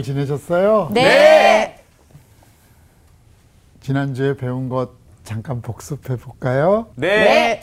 [0.00, 0.88] 잘 지내셨어요?
[0.92, 1.78] 네.
[3.82, 4.90] 지난주에 배운 것
[5.24, 6.86] 잠깐 복습해 볼까요?
[6.96, 7.62] 네.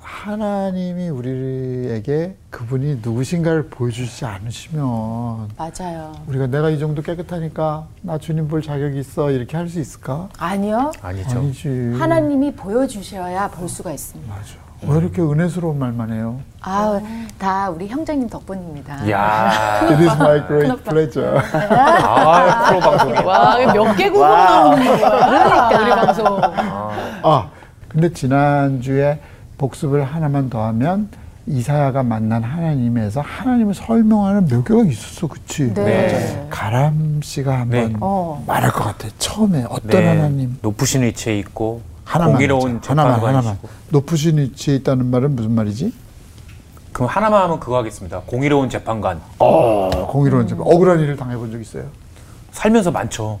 [0.00, 6.12] 하나님이 우리에게 그분이 누구신가를 보여주지 않으시면 맞아요.
[6.26, 10.28] 우리가 내가 이 정도 깨끗하니까 나 주님 볼 자격이 있어 이렇게 할 수 있을까?
[10.38, 10.90] 아니요.
[11.00, 11.38] 아니죠.
[11.38, 11.94] 아니지.
[11.98, 14.34] 하나님이 보여주셔야 볼 수가 있습니다.
[14.34, 14.54] 맞아.
[14.86, 16.40] 왜 이렇게 은혜스러운 말만 해요?
[16.60, 17.00] 아,
[17.38, 19.10] 다 우리 형제님 덕분입니다.
[19.10, 19.50] 야
[19.82, 21.38] It is my great pleasure.
[21.38, 23.20] 아, 프로 방송이야.
[23.22, 25.68] 와, 몇 개국으로 나오는 거야.
[25.68, 25.82] 그러니까.
[25.82, 26.40] 우리 방송.
[26.42, 27.48] 아,
[27.88, 29.20] 근데 지난주에
[29.58, 31.08] 복습을 하나만 더 하면
[31.46, 35.72] 이사야가 만난 하나님에서 하나님을 설명하는 몇 개가 있었어, 그치?
[35.74, 36.46] 네.
[36.50, 37.96] 가람 씨가 한번 네.
[38.00, 38.42] 어.
[38.46, 39.08] 말할 것 같아.
[39.18, 40.58] 처음에 어떤 네, 하나님?
[40.62, 42.90] 높으신 위치에 있고 하나만 공의로운 하자.
[42.90, 43.58] 하나만 하나만.
[43.90, 45.92] 높으신 위치에 있다는 말은 무슨 말이지?
[46.92, 48.20] 그럼 하나만 하면 그거 하겠습니다.
[48.26, 49.20] 공의로운 재판관.
[49.38, 50.66] 어, 공의로운 재판.
[50.66, 51.84] 억울한 일을 당해본 적 있어요.
[52.52, 53.40] 살면서 많죠.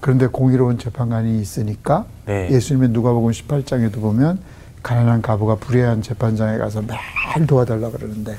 [0.00, 2.48] 그런데 공의로운 재판관이 있으니까 네.
[2.50, 4.38] 예수님의 누가복음 18장에도 보면
[4.82, 8.36] 가난한 가부가 불의한 재판장에 가서 매일 도와달라 그러는데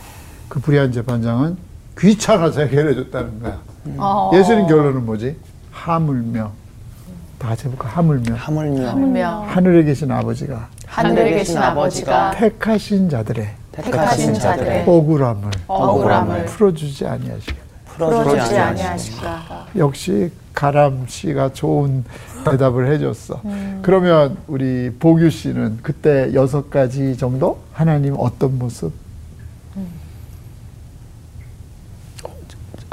[0.48, 1.58] 그 불의한 재판장은
[1.98, 3.60] 귀찮아서 해결해줬다는 거야.
[3.98, 4.32] 어.
[4.34, 5.38] 예수님 결론은 뭐지?
[5.72, 6.52] 하물며
[7.46, 7.88] 다 같이 해볼까?
[7.90, 16.46] 하물며 하물며 하물며 하늘에 계신 아버지가 하늘에 계신 아버지가 택하신 자들의 택하신 자들의 억울함을 억울함을
[16.46, 19.68] 풀어주지 아니하시게 풀어주지 풀어주지 아니하시까.
[19.78, 22.04] 역시 가람 씨가 좋은
[22.46, 23.42] 대답을 해줬어.
[23.46, 23.80] 음.
[23.84, 28.92] 그러면 우리 보규 씨는 그때 여섯 가지 정도 하나님 어떤 모습?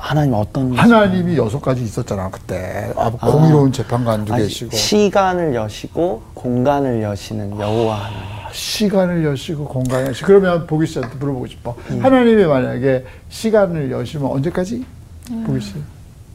[0.03, 2.93] 하나님 어떤 하나님이 여섯 가지 있었잖아 그때.
[2.97, 8.19] 아, 공의로운 재판관도 아니, 계시고 시간을 여시고 공간을 여시는 여호와 하나님.
[8.53, 11.77] 시간을 여시고 공간을 여시고 그러면 보규 씨한테 물어보고 싶어.
[11.91, 12.05] 음.
[12.05, 14.85] 하나님이 만약에 시간을 여시면 언제까지?
[15.47, 15.75] 보규 씨.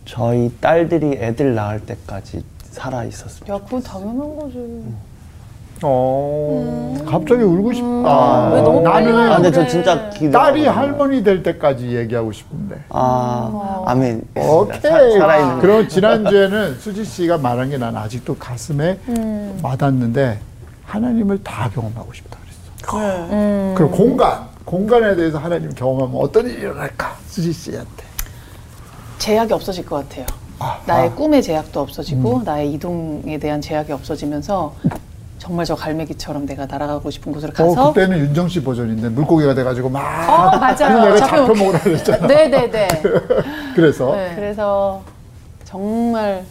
[0.06, 3.54] 저희 딸들이 애들 낳을 때까지 살아 있었습니다.
[3.54, 4.84] 야, 그건 당연한 거지.
[5.84, 6.96] 어.
[7.08, 8.50] 갑자기 울고 싶다.
[8.54, 9.70] 왜 너무 빨리 나는 아, 근데 저 그래.
[9.70, 10.10] 진짜.
[10.32, 12.76] 딸이 할머니 될 때까지 얘기하고 싶은데.
[12.90, 14.24] 아, 아멘.
[14.36, 14.82] 오케이.
[14.82, 14.90] 사,
[15.20, 15.60] 살아있는.
[15.60, 19.60] 그럼 지난주에는 수지 씨가 말한 게 난 아직도 가슴에 음.
[19.62, 20.40] 와닿는데
[20.86, 22.98] 하나님을 다 경험하고 싶다 그랬어.
[23.32, 23.74] 음.
[23.78, 27.16] 그럼 공간, 공간에 대해서 하나님 경험하면 어떤 일이 일어날까?
[27.28, 28.04] 수지 씨한테.
[29.20, 30.26] 제약이 없어질 것 같아요.
[30.60, 31.14] 아, 나의 아.
[31.14, 34.74] 꿈의 제약도 없어지고 나의 이동에 대한 제약이 없어지면서
[35.38, 39.90] 정말 저 갈매기처럼 내가 날아가고 싶은 곳으로 가서 어, 그때는 윤정 씨 버전인데 물고기가 돼가지고
[39.90, 40.02] 막.
[40.30, 41.14] 어, 맞아요.
[41.14, 42.28] 내가 잡혀 먹으라 그랬잖아.
[42.28, 42.88] 네네네.
[43.76, 45.04] 그래서 그래서
[45.64, 46.44] 정말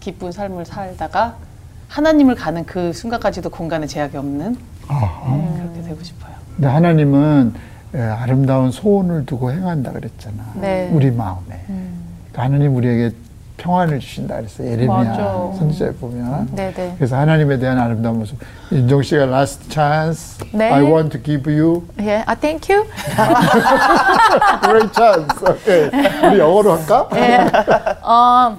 [0.00, 1.36] 기쁜 삶을 살다가
[1.88, 4.56] 하나님을 가는 그 순간까지도 공간에 제약이 없는
[4.88, 6.32] 아, 그렇게 되고 싶어요.
[6.56, 7.54] 근데 하나님은
[7.94, 10.52] 예, 아름다운 소원을 두고 행한다 그랬잖아.
[10.60, 10.90] 네.
[10.92, 11.64] 우리 마음에.
[11.66, 13.14] 그러니까 하나님 우리에게
[13.56, 14.64] 평안을 주신다 그랬어.
[14.64, 15.14] 예레미야.
[15.58, 16.48] 선지자에 보면.
[16.54, 16.94] 네네.
[16.96, 18.38] 그래서 하나님에 대한 아름다운 모습.
[18.70, 20.38] 윤정 씨가 last chance.
[20.52, 20.70] 네.
[20.70, 22.86] I want to give you 예, 아, thank you.
[24.62, 25.42] great chance.
[25.48, 25.90] 오케이.
[26.30, 27.08] 우리 영어로 할까?
[27.14, 27.46] 예.
[28.02, 28.56] 어,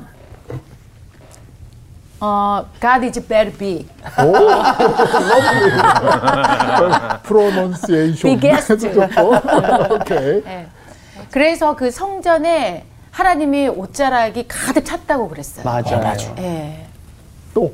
[2.19, 3.88] 어, God is very big.
[4.19, 5.72] 오, lovely.
[7.24, 8.40] pronunciation.
[8.40, 8.74] Biggest.
[9.91, 10.44] 오케이.
[10.47, 10.68] 예.
[11.29, 12.85] 그래서 그 성전에
[13.22, 15.66] 하나님이 옷자락이 가득 찼다고 그랬어요.
[15.66, 16.35] 맞아요.
[16.38, 16.85] 예.
[17.51, 17.73] 또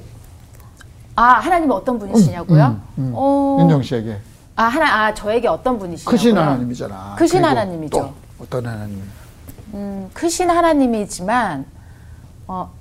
[1.17, 2.65] 아, 하나님은 어떤 분이시냐고요?
[2.65, 3.11] 음, 음.
[3.13, 4.19] 어, 윤정 씨에게
[4.55, 6.11] 아, 하나, 아, 저에게 어떤 분이시냐고요?
[6.17, 7.15] 크신 하나님이잖아.
[7.17, 7.97] 크신 하나님이죠.
[7.99, 9.03] 또 어떤 하나님?
[9.73, 11.65] 음, 크신 하나님이지만
[12.47, 12.71] 어,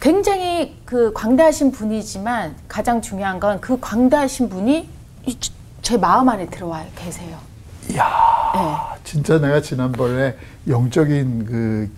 [0.00, 4.88] 굉장히 그 광대하신 분이지만 가장 중요한 건 그 광대하신 분이
[5.26, 5.38] 이-
[5.80, 7.38] 제 마음 안에 들어와 계세요.
[7.90, 8.04] 이야.
[8.54, 9.00] 네.
[9.04, 10.36] 진짜 내가 지난번에
[10.68, 11.90] 영적인 그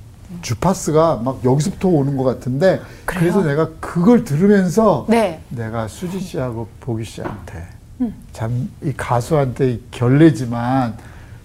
[0.42, 5.41] 주파수가 막 여기서부터 오는 것 같은데 그래서 내가 그걸 들으면서 네.
[5.48, 7.64] 내가 수지 씨하고 보기 씨한테
[8.32, 10.96] 참이 가수한테 이 결례지만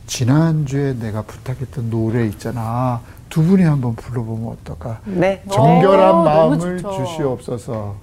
[0.07, 5.43] 지난주에 내가 부탁했던 노래 있잖아 두 분이 한번 불러보면 어떨까 네.
[5.51, 6.77] 정결한 오, 마음을.
[6.81, 7.95] 주시옵소서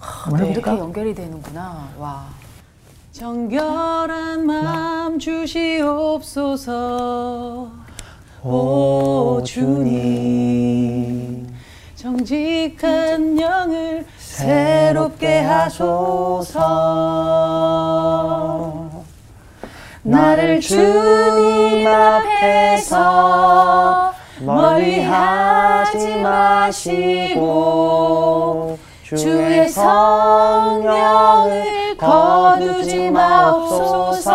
[0.00, 0.70] 한번 네, 이렇게?
[0.70, 1.88] 연결이 되는구나.
[1.96, 2.26] 와.
[3.22, 6.72] 정결한 마음 주시옵소서.
[8.42, 11.46] 오 주님.
[11.94, 16.58] 정직한 영을 새롭게 하소서.
[20.02, 22.96] 나를 주님 앞에서
[24.40, 27.46] 멀리 하지 마시고
[29.04, 31.71] 주의 성령을
[32.92, 34.30] 버리지 마옵소서.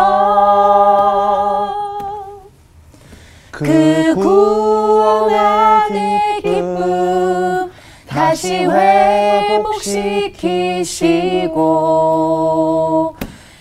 [3.52, 5.40] 그, 그 구원의
[6.42, 7.70] 기쁨
[8.08, 9.96] 다시 회복시키시고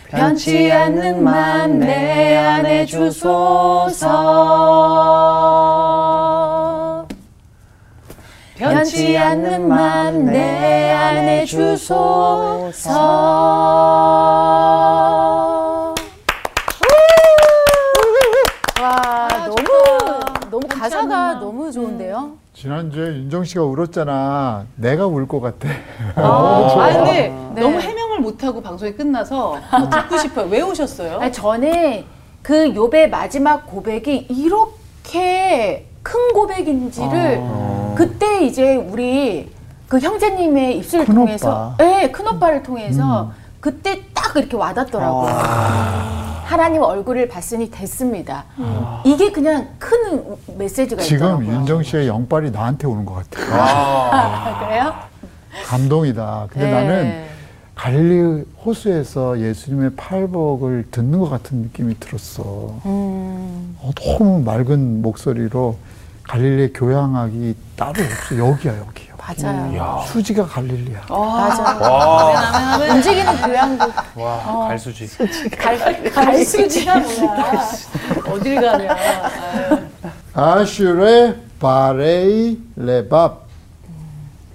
[0.10, 4.08] 변치 않는 맘 내 안에 주소서.
[8.78, 12.72] 변치 않는 맘 내 안에 주소서
[18.82, 22.32] 와 너무 너무 가사가 너무 좋은데요.
[22.54, 24.66] 지난주에 윤정 씨가 울었잖아.
[24.76, 25.68] 내가 울 것 같아.
[26.16, 27.62] 아, 근데 네.
[27.62, 30.48] 너무 해명을 못하고 방송이 끝나서 어, 듣고 싶어요.
[30.48, 31.20] 왜 오셨어요?
[31.20, 32.06] 아니, 저는
[32.42, 37.38] 그 욥의 마지막 고백이 이렇게 큰 고백인지를
[38.02, 39.52] 그때 이제 우리
[39.88, 41.76] 그 형제님의 입술을 큰 통해서, 오빠.
[41.84, 45.28] 네, 큰 오빠를 통해서 그때 딱 이렇게 와닿더라고요.
[46.44, 48.46] 하나님 얼굴을 봤으니 됐습니다.
[49.04, 51.48] 이게 그냥 큰 메시지가 지금 있더라고요.
[51.48, 53.42] 윤정 씨의 영빨이 나한테 오는 것 같아.
[53.52, 54.94] 아, 그래요?
[55.66, 56.48] 감동이다.
[56.52, 56.72] 근데 네.
[56.72, 57.24] 나는
[57.74, 62.76] 갈릴리 호수에서 예수님의 팔복을 듣는 것 같은 느낌이 들었어.
[62.86, 65.78] 음, 어, 너무 맑은 목소리로
[66.28, 68.38] 갈릴리 교양학이 따로 없어.
[68.38, 69.08] 여기야, 여기요.
[69.18, 70.04] 맞아요.
[70.08, 71.06] 수지가 갈릴리야.
[71.10, 71.82] 맞아요.
[71.82, 73.86] 와, 움직이는 교양도
[74.16, 75.10] 와 갈수지.
[75.58, 77.62] 갈, 갈수지가 뭐야.
[78.32, 78.96] 어딜 가냐.
[78.96, 79.80] 아유.
[80.34, 83.48] 아슈레 바레이 레밥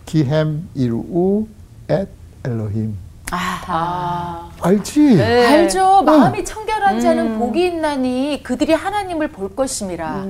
[0.07, 1.47] 기햄 이루
[1.89, 2.09] 엣
[2.45, 2.97] 엘로힘.
[3.31, 4.51] 아, 아.
[4.61, 5.17] 알지?
[5.17, 5.47] 네.
[5.47, 6.03] 알죠.
[6.03, 10.27] 마음이 청결한 자는 복이 있나니 그들이 하나님을 볼 것임이라.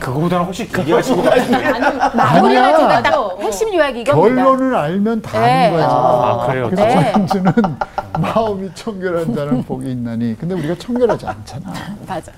[0.00, 2.76] 그거보다는 훨씬 길게 하시고 마무리가.
[2.78, 4.34] 제가 딱 핵심 요약이 이겁니다.
[4.42, 5.66] 결론을 알면 다 네.
[5.66, 5.86] 아는 거야.
[5.88, 6.70] 아, 그래요?
[6.70, 7.12] 그래서 네.
[7.12, 7.52] 전주는
[8.20, 10.36] 마음이 청결한 자는 복이 있나니.
[10.38, 11.72] 근데 우리가 청결하지 않잖아.
[12.06, 12.32] 맞아.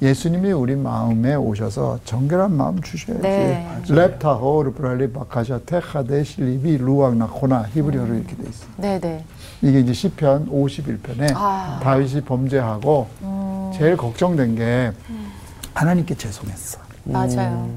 [0.00, 3.20] 예수님이 우리 마음에 오셔서 정결한 마음 주셔야지.
[3.22, 3.68] 네.
[3.88, 8.66] 랩타호 르 브랄리 바카샤 테카데 실리비 루악 나코나 히브리어로 이렇게 돼 있어.
[8.76, 9.24] 네, 네.
[9.60, 11.80] 이게 이제 시편 51편에 아.
[11.82, 13.08] 다윗이 범죄하고
[13.76, 14.92] 제일 걱정된 게
[15.74, 16.78] 하나님께 죄송했어.
[17.08, 17.68] 맞아요.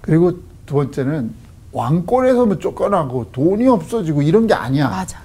[0.00, 0.32] 그리고
[0.66, 1.32] 두 번째는
[1.72, 4.88] 왕권에서 뭐 쫓겨나고 돈이 없어지고 이런 게 아니야.
[4.88, 5.20] 맞아.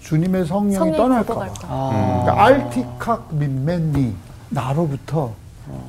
[0.00, 1.40] 주님의 성령이 성령이 떠날까 봐.
[1.46, 1.68] 걷어갈까.
[1.70, 2.20] 아.
[2.22, 4.14] 그러니까 알티칵 민맨니
[4.50, 5.32] 나로부터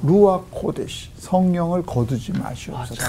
[0.04, 3.02] 루아 코데시 성령을 거두지 마시옵소서.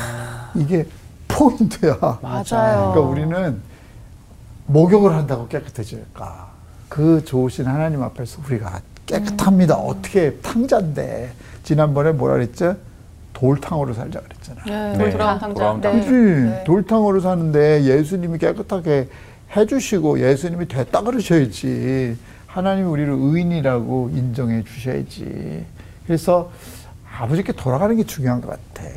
[0.57, 0.87] 이게
[1.29, 1.97] 포인트야.
[2.23, 2.93] 맞아요.
[2.93, 3.61] 그러니까 우리는
[4.67, 6.49] 목욕을 한다고 깨끗해질까?
[6.89, 9.75] 그 좋으신 하나님 앞에서 우리가 깨끗합니다.
[9.77, 11.33] 어떻게 탕자인데
[11.65, 12.77] 지난번에 뭐라 그랬죠?
[13.41, 14.63] 돌탕으로 살자 그랬잖아.
[14.67, 15.11] 네, 네.
[15.55, 16.01] 돌아온 네.
[16.01, 19.09] 그지 돌탕으로 사는데 예수님이 깨끗하게
[19.57, 22.17] 해주시고 예수님이 됐다 그러셔야지.
[22.47, 25.65] 하나님이 우리를 의인이라고 인정해 주셔야지.
[26.07, 26.51] 그래서
[27.19, 28.89] 아버지께 돌아가는 게 중요한 것 같아.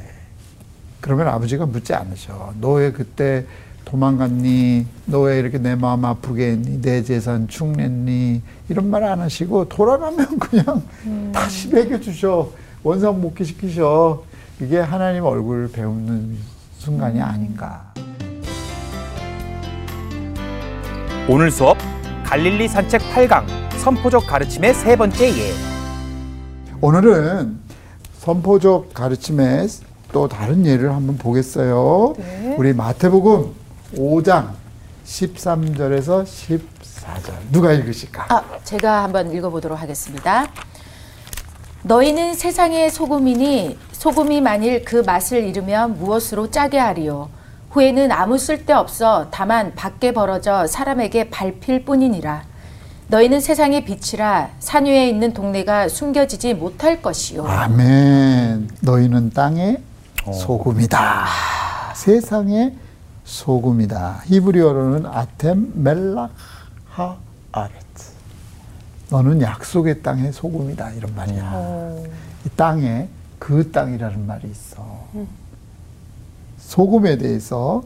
[1.01, 2.53] 그러면 아버지가 묻지 않으셔.
[2.59, 3.45] 너 왜 그때
[3.85, 4.85] 도망갔니?
[5.05, 6.81] 너 왜 이렇게 내 마음 아프게 했니?
[6.81, 8.41] 내 재산 축냈니?
[8.69, 10.83] 이런 말 안 하시고 돌아가면 그냥
[11.31, 12.49] 다시 먹여주셔.
[12.83, 14.23] 원상 복귀시키셔
[14.61, 16.37] 이게 하나님 얼굴 배우는
[16.77, 17.93] 순간이 아닌가
[21.27, 21.77] 오늘 수업
[22.25, 23.45] 갈릴리 산책 8강
[23.79, 25.53] 선포적 가르침의 세 번째 예.
[26.81, 27.59] 오늘은
[28.19, 29.67] 선포적 가르침의
[30.11, 32.13] 또 다른 예를 한번 보겠어요.
[32.57, 33.51] 우리 마태복음
[33.95, 34.51] 5장
[35.05, 37.33] 13절에서 14절.
[37.51, 38.27] 누가 읽으실까?
[38.29, 40.47] 아, 제가 한번 읽어보도록 하겠습니다.
[41.85, 47.29] 너희는 세상의 소금이니 소금이 만일 그 맛을 잃으면 무엇으로 짜게 하리요?
[47.71, 52.43] 후에는 아무 쓸데 없어 다만 밖에 벌어져 사람에게 밟힐 뿐이니라.
[53.07, 57.45] 너희는 세상의 빛이라 산 위에 있는 동네가 숨겨지지 못할 것이요.
[57.45, 58.69] 아멘.
[58.81, 59.81] 너희는 땅의
[60.31, 61.25] 소금이다.
[61.95, 62.75] 세상의
[63.25, 64.21] 소금이다.
[64.25, 66.29] 히브리어로는 아템 멜라
[66.89, 67.17] 하
[67.51, 67.82] 아레트.
[69.13, 70.89] 너는 약속의 땅의 소금이다.
[70.93, 71.93] 이런 말이야.
[72.47, 74.83] 이 땅에 그 땅이라는 말이 있어.
[76.57, 77.83] 소금에 대해서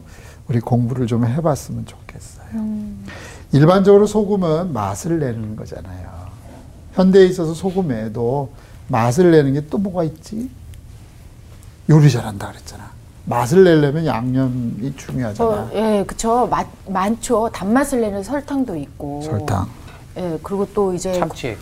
[0.48, 2.46] 우리 공부를 좀 해봤으면 좋겠어요.
[3.52, 6.08] 일반적으로 소금은 맛을 내는 거잖아요.
[6.94, 8.50] 현대에 있어서 소금에도
[8.88, 10.48] 맛을 내는 게 또 뭐가 있지?
[11.90, 12.88] 요리 잘한다 그랬잖아.
[13.26, 15.50] 맛을 내려면 양념이 중요하잖아.
[15.50, 16.46] 어, 예, 그쵸.
[16.50, 17.50] 맛, 많죠.
[17.52, 19.20] 단맛을 내는 설탕도 있고.
[19.22, 19.68] 설탕.
[20.18, 21.56] 예, 그리고 또 이제 참치.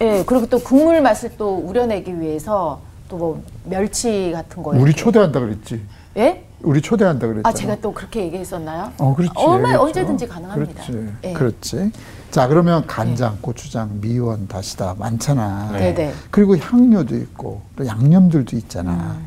[0.00, 4.70] 예, 그리고 또 국물 맛을 또 우려내기 위해서 또 뭐 멸치 같은 거.
[4.70, 4.96] 우리 이렇게.
[4.96, 5.80] 초대한다 그랬지.
[6.16, 6.44] 예?
[6.62, 7.48] 우리 초대한다 그랬잖아.
[7.48, 8.92] 아, 제가 또 그렇게 얘기했었나요?
[8.98, 9.32] 어, 그렇지.
[9.36, 9.82] 얼마 그렇죠.
[9.84, 10.72] 언제든지 가능합니다.
[10.84, 11.08] 그렇지.
[11.24, 11.32] 예.
[11.32, 11.90] 그렇지.
[12.30, 15.72] 자, 그러면 간장, 고추장, 미원, 다시다 많잖아.
[15.72, 16.12] 네, 네.
[16.30, 18.92] 그리고 향료도 있고 또 양념들도 있잖아.
[19.18, 19.26] 음.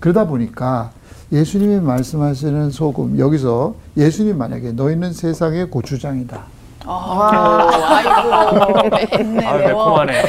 [0.00, 0.90] 그러다 보니까
[1.30, 6.44] 예수님이 말씀하시는 소금 여기서 예수님 만약에 너희는 세상의 고추장이다.
[6.90, 7.68] 아,
[7.98, 10.02] 아이고 맵네 아, 매워.
[10.04, 10.22] 매콤하네.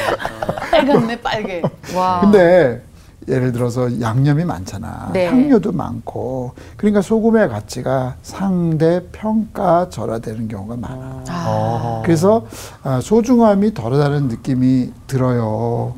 [0.70, 1.62] 빨갛네 빨개.
[1.96, 2.20] 와.
[2.20, 2.82] 근데
[3.28, 5.10] 예를 들어서 양념이 많잖아.
[5.14, 5.26] 네.
[5.26, 6.52] 향료도 많고.
[6.76, 11.24] 그러니까 소금의 가치가 상대 평가 절하되는 경우가 많아.
[11.46, 12.02] 어.
[12.04, 12.46] 그래서
[12.82, 15.94] 아, 소중함이 덜하다는 느낌이 들어요.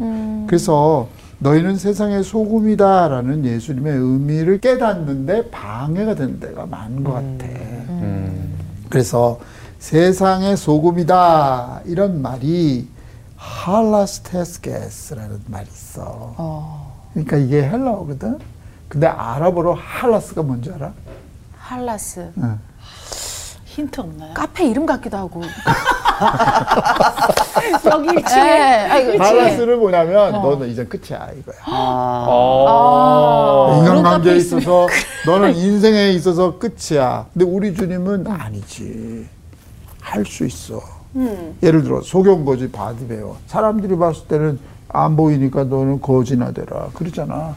[0.47, 1.09] 그래서
[1.40, 7.47] 너희는 세상의 소금이다라는 예수님의 의미를 깨닫는데 방해가 되는 데가 많은 것 같아.
[7.88, 8.52] 음.
[8.88, 9.40] 그래서
[9.83, 12.89] 세상의 소금이다 이런 말이
[13.37, 16.35] 할라스테스게스라는 말이 있어.
[16.39, 17.09] 어.
[17.12, 18.39] 그러니까 이게 헬라어거든.
[18.87, 20.93] 근데 아랍어로 할라스가 뭔지 알아?
[21.59, 22.31] 할라스.
[22.39, 22.61] 응.
[23.65, 24.35] 힌트 없나요?
[24.35, 25.43] 카페 이름 같기도 하고.
[27.91, 29.19] 여기 1층에 네.
[29.19, 31.57] 할라스는 뭐냐면 너는 이제 끝이야 이거야.
[31.65, 33.79] 아, 어.
[33.81, 34.87] 인간관계에 있어서
[35.27, 37.27] 너는 인생에 있어서 끝이야.
[37.33, 39.42] 근데 우리 주님은 아니지.
[40.12, 40.81] 할 수 있어.
[41.62, 43.37] 예를 들어 소경 거지 바디베어.
[43.47, 46.88] 사람들이 봤을 때는 안 보이니까 너는 거지나 되라.
[46.92, 47.54] 그러잖아.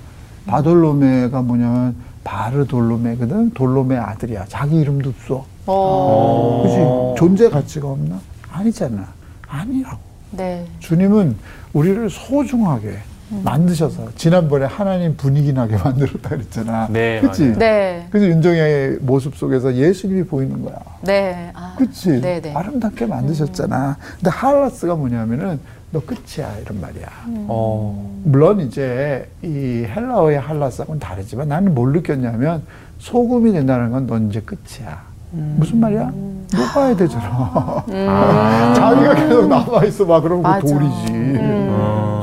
[0.48, 3.52] 바돌로메가 뭐냐면 바르돌로메거든.
[3.52, 4.46] 돌로메 아들이야.
[4.48, 5.46] 자기 이름도 없어.
[5.68, 6.64] 어.
[6.64, 7.20] 그지?
[7.20, 8.20] 존재 가치가 없나?
[8.52, 9.06] 아니잖아.
[9.48, 9.98] 아니라고.
[10.32, 10.66] 네.
[10.80, 11.36] 주님은
[11.74, 12.98] 우리를 소중하게
[13.30, 16.88] 만드셔서 지난번에 하나님 분위기 나게 만들었다 그랬잖아.
[16.92, 17.44] 네, 그치?
[17.44, 17.58] 맞아요.
[17.58, 18.08] 네.
[18.12, 20.76] 그래서 윤정의 모습 속에서 예수님이 보이는 거야.
[21.02, 21.52] 네.
[21.54, 21.76] 아.
[21.78, 22.22] 그치?
[22.22, 22.54] 네, 네.
[22.54, 23.98] 아름답게 만드셨잖아.
[24.18, 25.60] 근데 할라스가 뭐냐면은
[25.92, 27.08] 너 끝이야 이런 말이야.
[27.48, 28.20] 어.
[28.24, 32.64] 물론 이제 이 헬라어의 할라스하고는 다르지만 나는 뭘 느꼈냐면
[33.00, 35.02] 소금이 된다는 건 넌 이제 끝이야.
[35.32, 36.12] 무슨 말이야?
[36.54, 37.84] 녹아야 되잖아.
[38.08, 38.74] 아.
[38.76, 40.22] 자기가 계속 남아있어 봐.
[40.22, 40.68] 그럼 그.
[40.68, 41.12] 돌이지.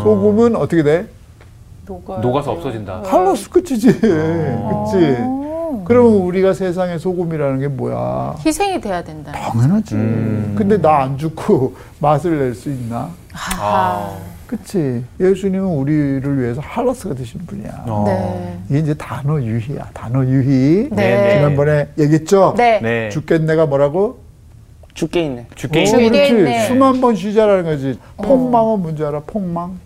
[0.02, 0.04] 음.
[0.04, 1.06] 소금은 어떻게 돼?
[1.87, 2.18] 녹아요.
[2.21, 3.02] 녹아서 없어진다.
[3.04, 3.87] 할로스 끝이지.
[4.00, 5.16] 그치?
[5.85, 8.37] 그러면 우리가 세상의 소금이라는 게 뭐야?
[8.44, 9.32] 희생이 돼야 된다.
[9.32, 9.94] 당연하지.
[9.94, 10.54] 음.
[10.56, 13.11] 근데 나 안 죽고 맛을 낼 수 있나?
[13.59, 14.16] 아.
[14.47, 15.02] 그치?
[15.18, 17.85] 예수님은 우리를 위해서 할로스가 되신 분이야.
[17.87, 18.04] 어.
[18.06, 18.59] 네.
[18.68, 19.88] 이게 이제 단어 유희야.
[19.94, 20.88] 단어 유희.
[20.92, 21.37] 네.
[21.37, 22.52] 지난번에 얘기했죠?
[22.59, 22.78] 네.
[22.82, 23.09] 네.
[23.09, 24.18] 죽겠네가 뭐라고?
[24.92, 25.47] 죽게 있네.
[25.54, 26.66] 죽게 어, 있는 그렇지.
[26.66, 27.99] 숨 한 번 쉬자라는 거지.
[28.18, 29.23] 폭망은 뭔지 알아?
[29.26, 29.78] 폭망?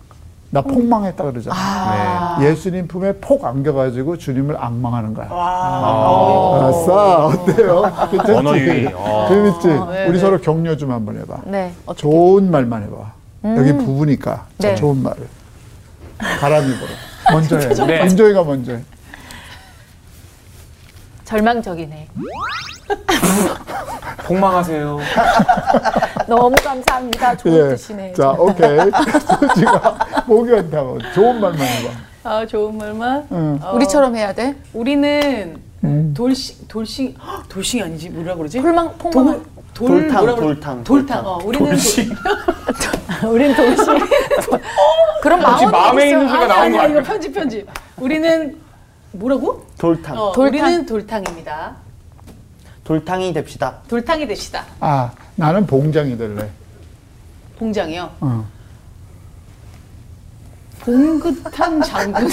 [0.51, 1.57] 나 폭망했다 그러잖아.
[1.57, 2.39] 아.
[2.41, 5.29] 예수님 품에 폭 안겨가지고 주님을 악망하는 거야.
[5.31, 6.69] 아.
[6.69, 7.83] 아싸, 어때요?
[8.11, 8.33] 괜찮지?
[8.33, 8.89] 언어 유희.
[8.95, 9.27] 어.
[9.29, 9.69] 재밌지?
[9.69, 10.19] 네, 우리 네.
[10.19, 11.39] 서로 격려 좀 한번 해봐.
[11.47, 11.73] 네.
[11.97, 13.57] 좋은 말만 해봐.
[13.59, 14.47] 여기 부부니까.
[14.59, 14.75] 자, 네.
[14.75, 15.27] 좋은 말을.
[16.41, 16.91] 가람이보로.
[17.33, 17.69] 먼저 해.
[17.87, 18.05] 네.
[18.05, 18.83] 윤정이가 먼저 해.
[21.27, 22.09] 절망적이네.
[24.27, 24.99] 폭망하세요.
[26.27, 27.37] 너무 감사합니다.
[27.37, 28.11] 좋은 뜻이네.
[28.11, 28.13] 예.
[28.15, 28.79] 자, 오케이.
[29.51, 30.99] 소지가 목이 온다고.
[31.15, 31.91] 좋은 말만 해봐.
[32.25, 33.27] 아 좋은 말만.
[33.33, 33.59] 응.
[33.63, 34.55] 어, 우리처럼 해야 돼?
[34.73, 36.15] 우리는 음.
[36.17, 38.61] 돌싱 돌싱 헉, 돌싱이 아니지 뭐라 그러지?
[38.61, 39.25] 폭망 폭망.
[39.75, 40.85] 돌, 돌 돌탕, 뭐라 그러- 돌탕, 돌탕.
[40.85, 41.27] 돌탕.
[41.27, 42.09] 어, 우리는 돌싱.
[43.21, 43.85] 돌- 우리는 돌싱.
[45.23, 46.09] 그럼 혹시 마음이 마음에.
[46.11, 47.03] 있는 아니 나온 아니야 거 이거 아니야?
[47.03, 47.67] 편집 편집.
[47.99, 48.57] 우리는
[49.19, 49.67] 뭐라고?
[49.79, 50.17] 돌탕.
[50.17, 50.65] 어, 돌탕.
[50.67, 51.77] 우리는 돌탕입니다.
[52.85, 53.79] 돌탕이 됩시다.
[53.89, 54.65] 돌탕이 됩시다.
[54.81, 56.49] 아, 나는 봉장이 될래.
[57.59, 58.11] 봉장이요.
[58.21, 58.45] 어.
[60.81, 62.29] 봉긋한 장군.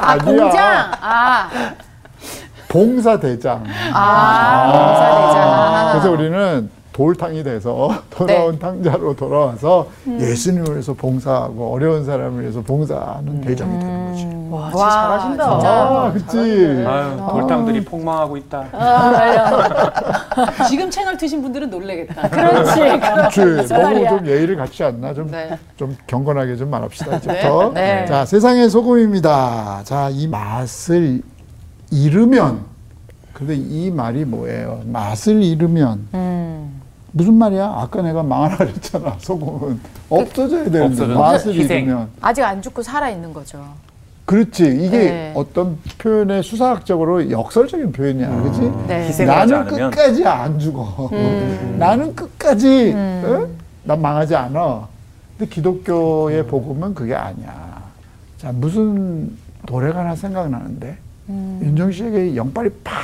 [0.00, 0.24] 아, 아니야.
[0.24, 0.92] 공장.
[1.00, 1.50] 아.
[2.68, 3.64] 봉사대장.
[3.92, 5.92] 아, 봉사대장.
[5.92, 8.58] 그래서 우리는 돌탕이 돼서 돌아온 네.
[8.58, 10.18] 탕자로 돌아와서 음.
[10.18, 14.24] 예수님을 위해서 봉사하고 어려운 사람을 위해서 봉사하는 대장이 되는 거지.
[14.50, 15.50] 와, 진짜 와, 잘하신다.
[15.50, 15.68] 진짜.
[15.68, 16.38] 아, 그치.
[16.86, 18.64] 아유, 돌탕들이 폭망하고 있다.
[20.70, 22.30] 지금 채널 트신 분들은 놀래겠다.
[22.30, 22.80] 그렇지.
[23.44, 24.08] 무슨 너무.
[24.08, 25.12] 좀 예의를 갖지 않나?
[25.12, 25.58] 좀, 네.
[25.76, 27.16] 좀 경건하게 좀 말합시다.
[27.16, 27.72] 이제부터.
[27.74, 28.00] 네.
[28.00, 28.06] 네.
[28.06, 29.82] 자, 세상의 소금입니다.
[29.84, 31.20] 자, 이 맛을
[31.90, 32.60] 잃으면,
[33.34, 34.80] 근데 이 말이 뭐예요?
[34.86, 36.08] 맛을 잃으면.
[36.14, 36.75] 음.
[37.16, 37.64] 무슨 말이야?
[37.78, 39.16] 아까 내가 망하라 그랬잖아.
[39.20, 39.80] 소금은
[40.10, 41.18] 없어져야 되는데 없어져.
[41.18, 41.54] 맛을.
[41.56, 43.64] 잃으면 아직 안 죽고 살아 있는 거죠.
[44.26, 44.64] 그렇지.
[44.64, 45.32] 이게 네.
[45.34, 48.28] 어떤 표현의 수사학적으로 역설적인 표현이야.
[48.42, 48.60] 그렇지?
[48.86, 49.24] 네.
[49.24, 51.08] 나는 않으면 끝까지 안 죽어.
[51.78, 53.48] 나는 끝까지 어?
[53.84, 54.86] 난 망하지 않아.
[55.38, 57.82] 근데 기독교의 복음은 그게 아니야.
[58.36, 59.30] 자 무슨
[59.66, 62.94] 노래가 하나 생각나는데 윤정 씨에게 영빨이 팍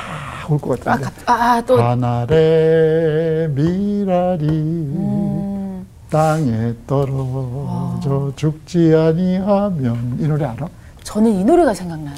[0.51, 1.25] 올것 아, 같은데.
[1.25, 1.81] 가- 아, 또.
[1.83, 5.87] 하늘의 미랄이 음.
[6.11, 10.69] 땅에 떨어져 죽지 아니하면 이 노래 알아?
[11.03, 12.15] 저는 이 노래가 생각나요.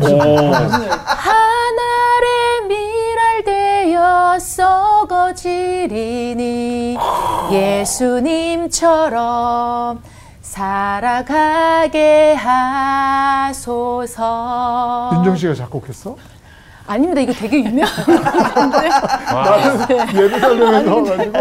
[0.00, 0.04] 오.
[0.54, 0.98] 하늘의
[2.68, 4.38] 미랄 되어
[5.58, 6.96] 썩어지리니
[8.72, 10.00] 예수님처럼
[10.62, 12.34] 살아가게
[13.48, 15.10] 하소서.
[15.14, 16.14] 윤정 씨가 작곡했어?
[16.86, 17.22] 아닙니다.
[17.22, 17.90] 이거 되게 유명한
[19.32, 21.32] 나는 예루살렘에서 와가지고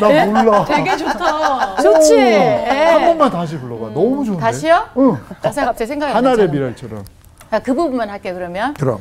[0.00, 0.64] 나 몰라.
[0.64, 1.76] 되게 좋다.
[1.76, 2.14] 좋지.
[2.14, 2.88] 어, 예.
[2.92, 3.90] 한 번만 다시 불러봐.
[3.94, 4.40] 너무 좋은데.
[4.40, 4.84] 다시요?
[4.98, 5.16] 응.
[5.40, 6.52] 가사 갑자기 생각이 안 하늘의 나잖아.
[6.52, 7.04] 미랄처럼.
[7.52, 8.34] 아, 그 부분만 할게요.
[8.34, 8.98] 그러면 그럼.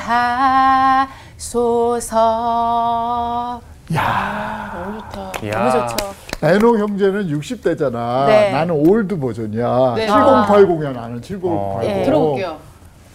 [1.41, 3.61] 하소서.
[3.95, 5.31] 야, 너무 좋다.
[5.43, 5.51] 이야.
[5.51, 6.13] 너무 좋죠.
[6.43, 8.25] 에녹 형제는 60대잖아.
[8.27, 8.51] 네.
[8.51, 9.93] 나는 old 버전이야.
[9.95, 10.07] 네.
[10.07, 11.87] 7080이야 나는 7080.
[11.87, 12.03] 네.
[12.03, 12.57] 들어볼게요.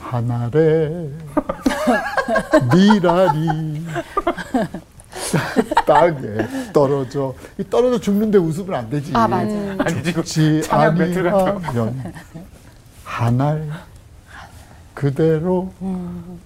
[0.01, 1.09] 한 알의
[2.73, 3.85] 밀알이
[5.87, 7.35] 땅에 떨어져.
[7.59, 9.13] 이 떨어져 죽는데 웃으면 안 되지.
[9.15, 10.03] 아, 맞아.
[10.03, 10.63] 죽지.
[10.71, 12.13] 아니하면
[13.05, 13.71] 하늘
[14.95, 15.73] 그대로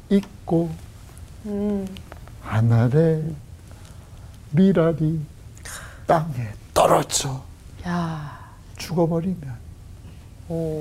[0.08, 0.70] 있고
[2.42, 3.22] 하늘에
[4.50, 5.20] 미랄이
[6.06, 7.42] 땅에 떨어져
[7.86, 8.38] 야.
[8.76, 9.54] 죽어버리면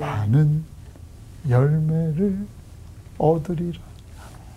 [0.00, 0.64] 많은
[1.48, 2.46] 열매를
[3.18, 3.78] 얻으리라.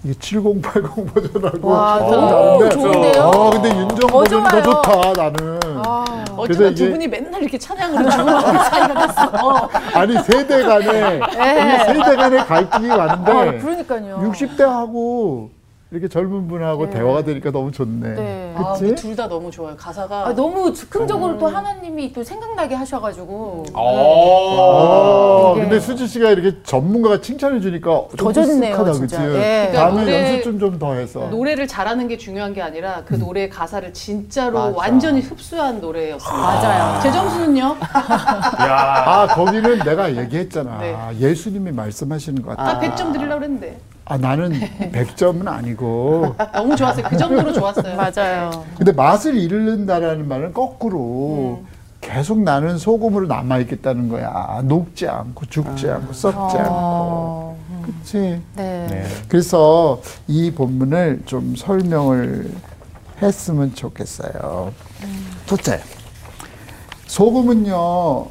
[0.03, 2.69] 이게 7080 버전하고 와, 너무 다른데.
[2.75, 3.21] 좋은데요?
[3.23, 4.61] 아, 근데 윤정 더 버전이 더.
[4.61, 5.59] 좋다, 나는.
[6.35, 9.69] 어쩌다 그래서 두 이게- 분이 맨날 이렇게 찬양으로 주고받는 사이가 됐어.
[9.93, 14.19] 아니, 세대 간에, 이게 세대 간에 갈등이 많은데, 아, 그러니까요.
[14.31, 15.49] 60대하고
[15.93, 18.15] 이렇게 젊은 분하고 대화가 되니까 너무 좋네.
[18.15, 18.53] 네.
[18.57, 18.95] 아, 그치?
[18.95, 19.75] 둘다 너무 좋아요.
[19.77, 26.57] 가사가 아, 너무 즉흥적으로 또 하나님이 또 생각나게 하셔가지고 어, 이게- 근데 수지 씨가 이렇게
[26.63, 29.21] 전문가가 칭찬해 주니까 더 좋네요, 하다 진짜.
[29.21, 29.37] 그치?
[29.37, 29.71] 예.
[29.71, 31.27] 다음에 그러니까 노래- 연습 좀 좀 더 해서.
[31.29, 34.73] 노래를 잘하는 게 중요한 게 아니라 그 노래 가사를 진짜로 맞아.
[34.75, 36.35] 완전히 흡수한 노래였습니다.
[36.41, 37.01] 맞아요.
[37.03, 37.75] 제 점수는요?
[38.61, 39.03] 야.
[39.05, 40.79] 아, 거기는 내가 얘기했잖아.
[40.79, 40.95] 네.
[41.19, 42.79] 예수님이 말씀하시는 것 같아.
[42.79, 44.51] 딱 100점 드리려고 그랬는데 아, 나는
[44.91, 46.35] 100점은 아니고.
[46.53, 47.05] 너무 좋았어요.
[47.09, 47.95] 그 정도로 좋았어요.
[47.95, 48.65] 맞아요.
[48.77, 51.67] 근데 맛을 잃는다라는 말은 거꾸로 음.
[52.01, 54.61] 계속 나는 소금으로 남아 있겠다는 거야.
[54.65, 56.69] 녹지 않고, 죽지 않고, 썩지 않고.
[56.69, 58.41] 어, 그치?
[58.55, 58.87] 네.
[58.89, 59.05] 네.
[59.29, 62.51] 그래서 이 본문을 좀 설명을
[63.21, 64.73] 했으면 좋겠어요.
[65.45, 65.79] 첫째,
[67.07, 68.25] 소금은요,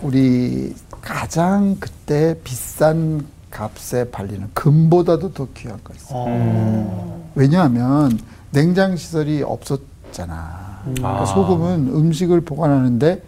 [0.00, 7.20] 우리 가장 그때 비싼 값에 팔리는 금보다도 더 귀한 거 있어요.
[7.34, 8.18] 왜냐하면
[8.50, 10.80] 냉장 시설이 없었잖아.
[10.84, 11.24] 그러니까 아.
[11.26, 13.22] 소금은 음식을 보관하는데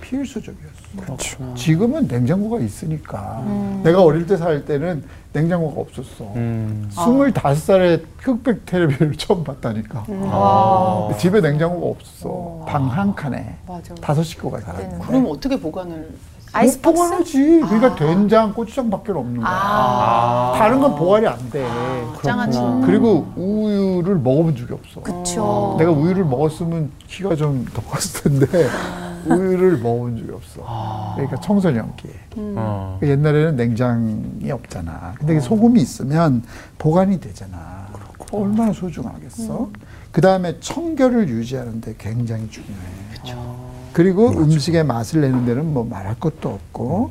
[0.00, 0.76] 필수적이었어.
[1.00, 1.54] 그렇죠.
[1.56, 3.42] 지금은 냉장고가 있으니까.
[3.82, 6.32] 내가 어릴 때 살 때는 냉장고가 없었어.
[6.36, 6.88] 음.
[6.90, 10.04] 스물다섯 살에 흑백 텔레비를 처음 봤다니까.
[10.08, 11.14] 와.
[11.18, 12.64] 집에 냉장고가 없었어.
[12.66, 13.94] 방 한 칸에 맞아.
[13.96, 15.04] 다섯 식구가 살았는데.
[15.06, 16.08] 그럼 어떻게 보관을
[16.56, 16.98] 아이스박스?
[16.98, 17.60] 못 보관하지.
[17.68, 19.46] 그러니까 된장, 고추장밖에 없는 거야.
[19.48, 20.54] 아.
[20.58, 21.66] 다른 건 보관이 안 돼.
[22.22, 22.58] 짱아치.
[22.84, 25.00] 그리고 우유를 먹어본 적이 없어.
[25.02, 25.76] 그쵸.
[25.78, 28.68] 내가 우유를 먹었으면 키가 좀 더 컸을 텐데
[29.26, 31.12] 우유를 먹어본 적이 없어.
[31.14, 32.08] 그러니까 청소년기.
[32.36, 32.98] 어.
[33.02, 35.14] 옛날에는 냉장이 없잖아.
[35.18, 36.42] 근데 그 소금이 있으면
[36.78, 37.86] 보관이 되잖아.
[38.32, 39.68] 얼마나 소중하겠어?
[40.10, 42.74] 그 다음에 청결을 유지하는데 굉장히 중요해.
[43.12, 43.22] 그
[44.02, 47.10] 리고 음식의 맛을 내는 데는 뭐 말할 것도 없고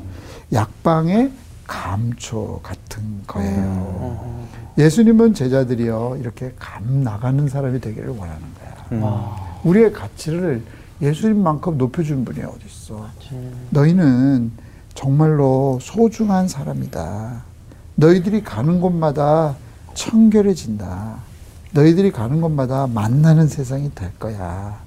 [0.53, 1.31] 약방의
[1.67, 4.45] 감초 같은 거예요.
[4.77, 9.35] 예수님은 제자들이요 이렇게 감 나가는 사람이 되기를 원하는 거야.
[9.63, 10.61] 우리의 가치를
[11.01, 13.07] 예수님만큼 높여준 분이 어디 있어?
[13.71, 14.51] 너희는
[14.93, 17.43] 정말로 소중한 사람이다.
[17.95, 19.55] 너희들이 가는 곳마다
[19.93, 21.15] 청결해진다.
[21.71, 24.79] 너희들이 가는 곳마다 만나는 세상이 될 거야.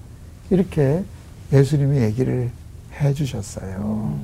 [0.50, 1.04] 이렇게
[1.52, 2.50] 예수님이 얘기를
[3.00, 4.18] 해 주셨어요.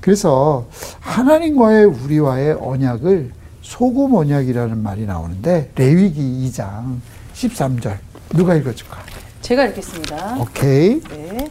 [0.00, 0.66] 그래서
[1.00, 6.98] 하나님과의 우리와의 언약을 소금 언약이라는 말이 나오는데 레위기 2장
[7.34, 7.96] 13절
[8.30, 9.02] 누가 읽어줄까?
[9.40, 10.36] 제가 읽겠습니다.
[10.40, 11.00] 오케이.
[11.00, 11.50] 네.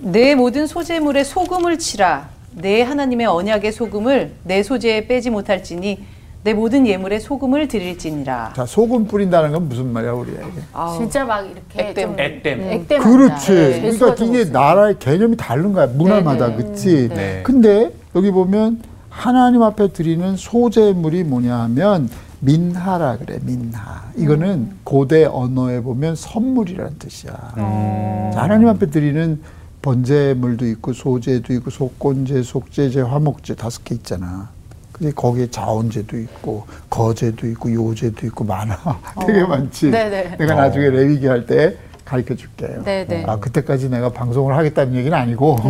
[0.00, 2.28] 내 모든 소재물에 소금을 치라.
[2.52, 6.04] 내 하나님의 언약의 소금을 내 소재에 빼지 못할지니
[6.44, 8.52] 내 모든 예물에 소금을 드릴지니라.
[8.54, 10.44] 자 소금 뿌린다는 건 무슨 말이야 우리에게?
[10.74, 12.10] 아우, 진짜 막 이렇게 액땜.
[12.10, 12.60] 좀 액땜.
[12.60, 13.52] 음, 액땜 그렇지.
[13.54, 15.86] 네, 그러니까 이게 나라의 개념이 다른 거야.
[15.86, 16.62] 문화마다 네 네.
[16.62, 17.08] 그치?
[17.08, 17.40] 네.
[17.44, 23.38] 근데 여기 보면 하나님 앞에 드리는 소재물이 뭐냐 하면 민하라 그래.
[23.42, 24.02] 민하.
[24.14, 27.32] 이거는 고대 언어에 보면 선물이라는 뜻이야.
[28.34, 29.40] 자, 하나님 앞에 드리는
[29.80, 34.50] 번제물도 있고 소제도 있고 속건제, 속제제, 화목제 다섯 개 있잖아.
[34.94, 38.78] 근데 거기에 자원제도 있고 거제도 있고 요제도 있고 많아.
[39.26, 39.90] 되게 많지.
[39.90, 40.36] 네네.
[40.36, 42.84] 내가 나중에 레위기 할 때 가르쳐 줄게요.
[42.84, 43.24] 네네.
[43.26, 45.56] 아, 그때까지 내가 방송을 하겠다는 얘기는 아니고.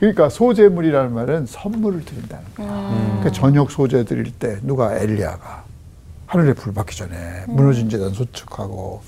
[0.00, 2.66] 그러니까 소재물이라는 말은 선물을 드린다는 거야.
[3.18, 5.64] 그러니까 저녁 소재 드릴 때 누가 엘리야가
[6.26, 9.02] 하늘에 불 받기 전에 무너진 제단 소축하고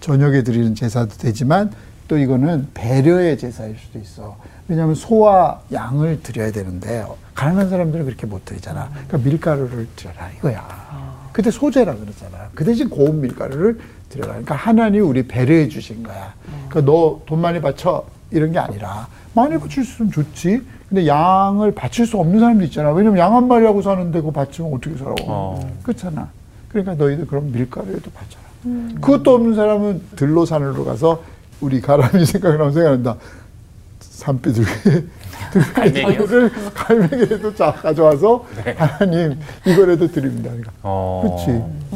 [0.00, 1.72] 저녁에 드리는 제사도 되지만
[2.08, 4.36] 또 이거는 배려의 제사일 수도 있어.
[4.70, 7.04] 왜냐하면 소와 양을 드려야 되는데
[7.34, 8.88] 가난한 사람들은 그렇게 못 드리잖아.
[9.08, 10.64] 그러니까 밀가루를 드려라 이거야.
[11.32, 12.48] 그때 소재라 그러잖아.
[12.54, 14.28] 그 대신 고운 밀가루를 드려라.
[14.30, 16.34] 그러니까 하나님 우리 배려해 주신 거야.
[16.68, 20.62] 그러니까 너 돈 많이 바쳐 이런 게 아니라 많이 바칠 수 있으면 좋지.
[20.88, 22.92] 근데 양을 바칠 수 없는 사람도 있잖아.
[22.92, 25.14] 왜냐면 양 한 마리하고 사는데 그거 바치면 어떻게 살아?
[25.26, 25.68] 어.
[25.82, 26.28] 그렇잖아.
[26.68, 29.00] 그러니까 너희들 그럼 밀가루에도 바쳐라.
[29.00, 31.22] 그것도 없는 사람은 들로 산으로 가서
[31.60, 33.16] 우리 가람이 생각나면 생각난다.
[34.20, 34.70] 산비둘기
[35.52, 38.44] 들가루를 갈매기라도 자 가져와서
[38.76, 40.50] 하나님 이거라도 드립니다.
[40.50, 40.72] 그러니까.
[40.82, 41.22] 어.
[41.24, 41.90] 그렇지.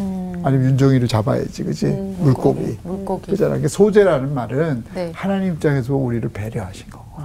[0.46, 1.86] 아니면 윤종이를 잡아야지, 그지?
[1.86, 2.78] 물고기.
[2.82, 3.30] 물고기.
[3.30, 3.50] 그잖아.
[3.50, 5.10] 그러니까 소재라는 말은 네.
[5.14, 7.22] 하나님 입장에서 우리를 배려하신 거고,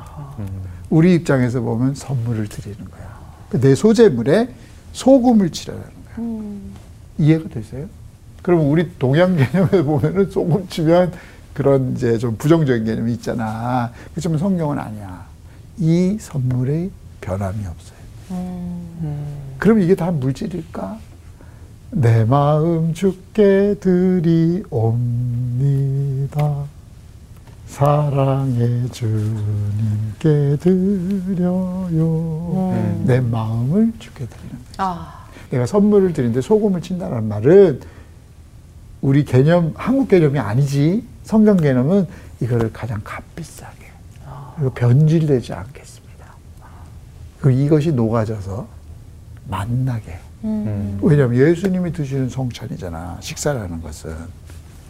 [0.89, 3.19] 우리 입장에서 보면 선물을 드리는 거야.
[3.49, 4.49] 그내 소재물에
[4.93, 6.25] 소금을 칠하라는 거야.
[7.17, 7.87] 이해가 되세요?
[8.41, 11.11] 그러면 우리 동양 개념에 보면은 소금 치면
[11.59, 13.91] 그런 이제 좀 부정적인 개념이 있잖아.
[14.13, 15.25] 그렇지만 성경은 아니야.
[15.77, 17.99] 이 선물의 변함이 없어요.
[19.57, 20.97] 그럼 이게 다 물질일까?
[21.91, 24.69] 내 마음 주께 드리옵니다.
[27.67, 31.89] 사랑의 주님께 드려요.
[33.03, 34.63] 내 마음을 주께 드리는 거예요.
[34.77, 37.81] 아, 내가 선물을 드리는데 소금을 친다는 말은
[39.01, 41.03] 우리 개념, 한국 개념이 아니지.
[41.29, 42.07] 성경 개념은
[42.39, 43.85] 이거를 가장 값비싸게
[44.55, 46.25] 그리고 변질되지 않겠습니다.
[47.39, 48.65] 그리고 이것이 녹아져서
[49.47, 50.17] 만나게.
[51.03, 53.17] 왜냐하면 예수님이 드시는 성찬이잖아.
[53.19, 54.15] 식사라는 것은.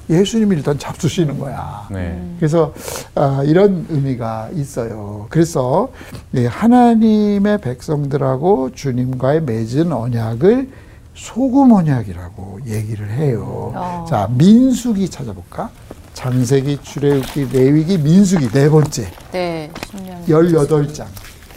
[0.10, 1.86] 예수님이 일단 잡수시는 거야.
[1.91, 2.17] 네.
[2.38, 2.73] 그래서
[3.15, 5.28] 아, 이런 의미가 있어요.
[5.30, 5.91] 그래서
[6.32, 10.69] 이 하나님의 백성들하고 주님과의 맺은 언약을
[11.15, 13.73] 소금 언약이라고 얘기를 해요.
[13.75, 14.06] 어.
[14.10, 15.69] 자 민수기 찾아볼까?
[16.13, 19.72] 창세기, 출애굽기, 레위기, 민수기 네 번째 네.
[19.89, 20.26] 신명.
[20.26, 21.06] 18장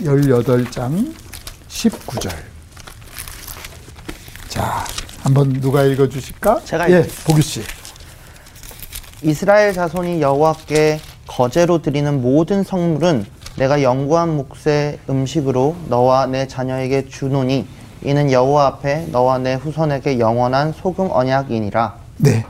[0.00, 1.12] 18장
[1.68, 2.30] 19절
[4.48, 4.84] 자
[5.22, 6.60] 한번 누가 읽어 주실까?
[6.64, 7.62] 제가 예, 읽- 보기 씨.
[9.22, 13.24] 이스라엘 자손이 여호와께 거제로 드리는 모든 성물은
[13.56, 17.66] 내가 영구한 몫의 음식으로 너와 내 자녀에게 주노니
[18.02, 21.94] 이는 여호와 앞에 너와 내 후손에게 영원한 소금 언약이니라.
[22.18, 22.44] 네.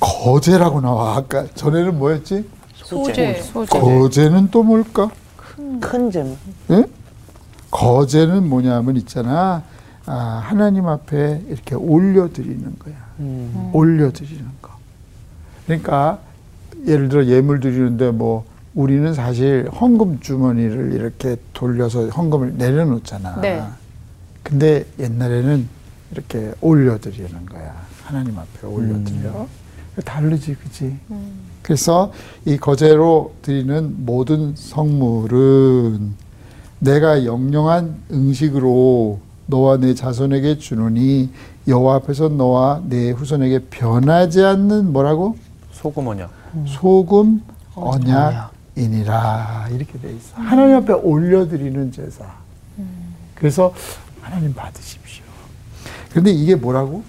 [0.00, 1.16] 거제라고 나와.
[1.16, 2.48] 아까 전에는 뭐였지?
[2.74, 3.40] 소재.
[3.68, 5.10] 거제는 또 뭘까?
[5.80, 6.36] 큰 재물.
[6.70, 6.84] 예?
[7.70, 9.62] 거제는 뭐냐면 있잖아.
[10.06, 12.94] 아, 하나님 앞에 이렇게 올려드리는 거야.
[13.72, 14.70] 올려드리는 거.
[15.66, 16.18] 그러니까
[16.86, 23.40] 예를 들어 예물 드리는데 뭐 우리는 사실 헌금 주머니를 이렇게 돌려서 헌금을 내려놓잖아.
[23.40, 23.62] 네.
[24.42, 25.68] 근데 옛날에는
[26.12, 27.74] 이렇게 올려드리는 거야.
[28.04, 29.46] 하나님 앞에 올려드려.
[30.00, 30.96] 다르지, 그지?
[31.62, 32.12] 그래서
[32.44, 36.14] 이 거제로 드리는 모든 성물은
[36.78, 41.30] 내가 영영한 음식으로 너와 내 자손에게 주노니
[41.68, 45.36] 여호와 앞에서 너와 내 후손에게 변하지 않는 뭐라고
[45.72, 46.30] 소금 언약.
[46.66, 47.42] 소금
[47.74, 50.36] 언약이니라 이렇게 돼 있어.
[50.36, 52.24] 하나님 앞에 올려드리는 제사.
[53.34, 53.74] 그래서
[54.20, 55.24] 하나님 받으십시오.
[56.10, 57.02] 그런데 이게 뭐라고?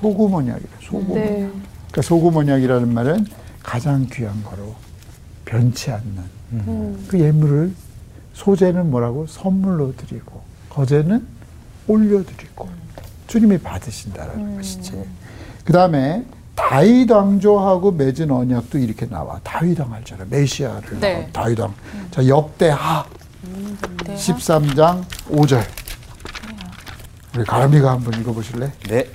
[0.00, 0.68] 소금 언약이래.
[0.80, 1.20] 소금 네.
[1.20, 1.50] 언약.
[1.50, 3.26] 그러니까 소금 언약이라는 말은
[3.62, 4.74] 가장 귀한 거로
[5.44, 7.72] 변치 않는 그 예물을
[8.34, 11.26] 소재는 뭐라고 선물로 드리고 거제는
[11.86, 12.68] 올려드리고
[13.26, 14.92] 주님이 받으신다라는 것이지.
[15.64, 19.40] 그 다음에 다윗 왕조하고 맺은 언약도 이렇게 나와.
[19.44, 20.24] 다윗 왕 알잖아.
[20.28, 21.28] 메시아를 네.
[21.32, 21.74] 다윗 왕.
[22.10, 23.06] 자 역대하
[24.06, 24.14] 네.
[24.14, 25.62] 13장 5절.
[27.36, 28.72] 우리 가람이가 한번 읽어보실래?
[28.88, 29.06] 네.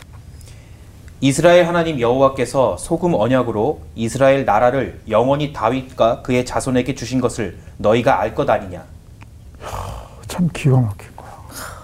[1.28, 8.36] 이스라엘 하나님 여호와께서 소금 언약으로 이스라엘 나라를 영원히 다윗과 그의 자손에게 주신 것을 너희가 알
[8.36, 8.84] 것 아니냐.
[10.28, 11.30] 참 기가 막힌 거야.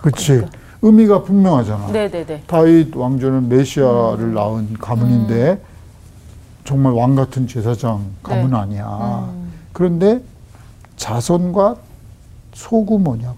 [0.01, 0.41] 그치?
[0.81, 1.87] 의미가 분명하잖아.
[1.89, 2.43] 네네네.
[2.47, 5.61] 다윗 왕조는 메시아를 낳은 가문인데
[6.65, 8.57] 정말 왕 같은 제사장 가문 네.
[8.57, 9.33] 아니야.
[9.71, 10.21] 그런데
[10.97, 11.77] 자손과
[12.55, 13.37] 소금 언약을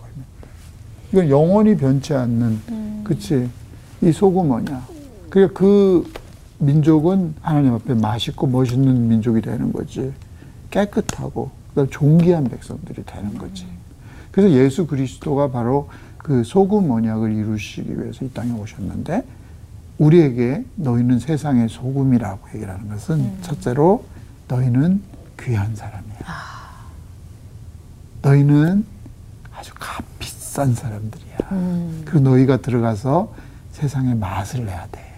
[1.12, 3.48] 이건 영원히 변치 않는 그치
[4.02, 4.91] 이 소금 언약.
[5.32, 6.12] 그러니까 그
[6.60, 10.14] 민족은 하나님 앞에 맛있고 멋있는 민족이 되는 거지.
[10.70, 13.66] 깨끗하고 그다음 존귀한 백성들이 되는 거지.
[14.32, 19.24] 그래서 예수 그리스도가 바로 그 소금 언약을 이루시기 위해서 이 땅에 오셨는데
[19.98, 24.04] 우리에게 너희는 세상의 소금이라고 얘기를 하는 것은 첫째로
[24.48, 25.02] 너희는
[25.40, 26.18] 귀한 사람이야.
[28.22, 28.86] 너희는
[29.56, 31.38] 아주 값비싼 사람들이야.
[32.06, 33.34] 그리고 너희가 들어가서
[33.72, 35.11] 세상에 맛을 내야 돼.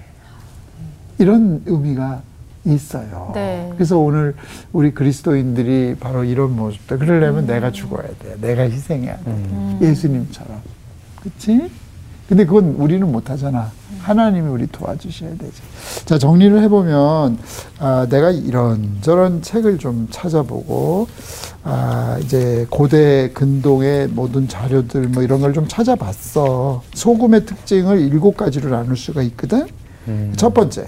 [1.18, 2.22] 이런 의미가
[2.66, 3.32] 있어요.
[3.34, 3.70] 네.
[3.76, 4.36] 그래서 오늘
[4.72, 6.98] 우리 그리스도인들이 바로 이런 모습들.
[7.00, 8.36] 그러려면 내가 죽어야 돼.
[8.40, 9.78] 내가 희생해야 돼.
[9.82, 10.62] 예수님처럼.
[11.22, 11.70] 그치?
[12.30, 13.70] 근데 그건 우리는 못하잖아.
[14.00, 15.62] 하나님이 우리 도와주셔야 되지.
[16.06, 17.38] 자, 정리를 해보면,
[17.80, 21.08] 아, 내가 이런저런 책을 좀 찾아보고,
[21.64, 26.82] 아, 이제 고대 근동의 모든 자료들 뭐 이런 걸 좀 찾아봤어.
[26.94, 29.68] 소금의 특징을 일곱 가지로 나눌 수가 있거든.
[30.36, 30.88] 첫 번째,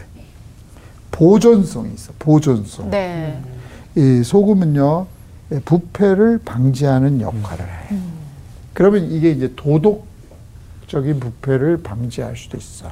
[1.16, 2.12] 보존성이 있어.
[2.20, 2.90] 보존성.
[2.92, 3.40] 네.
[3.96, 5.08] 이 소금은요
[5.54, 7.98] 예, 부패를 방지하는 역할을 해.
[8.74, 12.92] 그러면 이게 이제 도덕적인 부패를 방지할 수도 있어.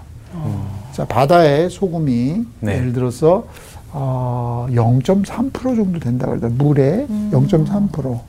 [0.94, 2.76] 자 바다에 소금이 네.
[2.78, 3.46] 예를 들어서
[3.92, 8.20] 어, 0.3% 정도 된다 그러다 물에 0.3%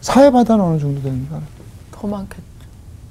[0.00, 1.40] 사해 바다는 어느 정도 되는가?
[1.92, 2.51] 더 많겠.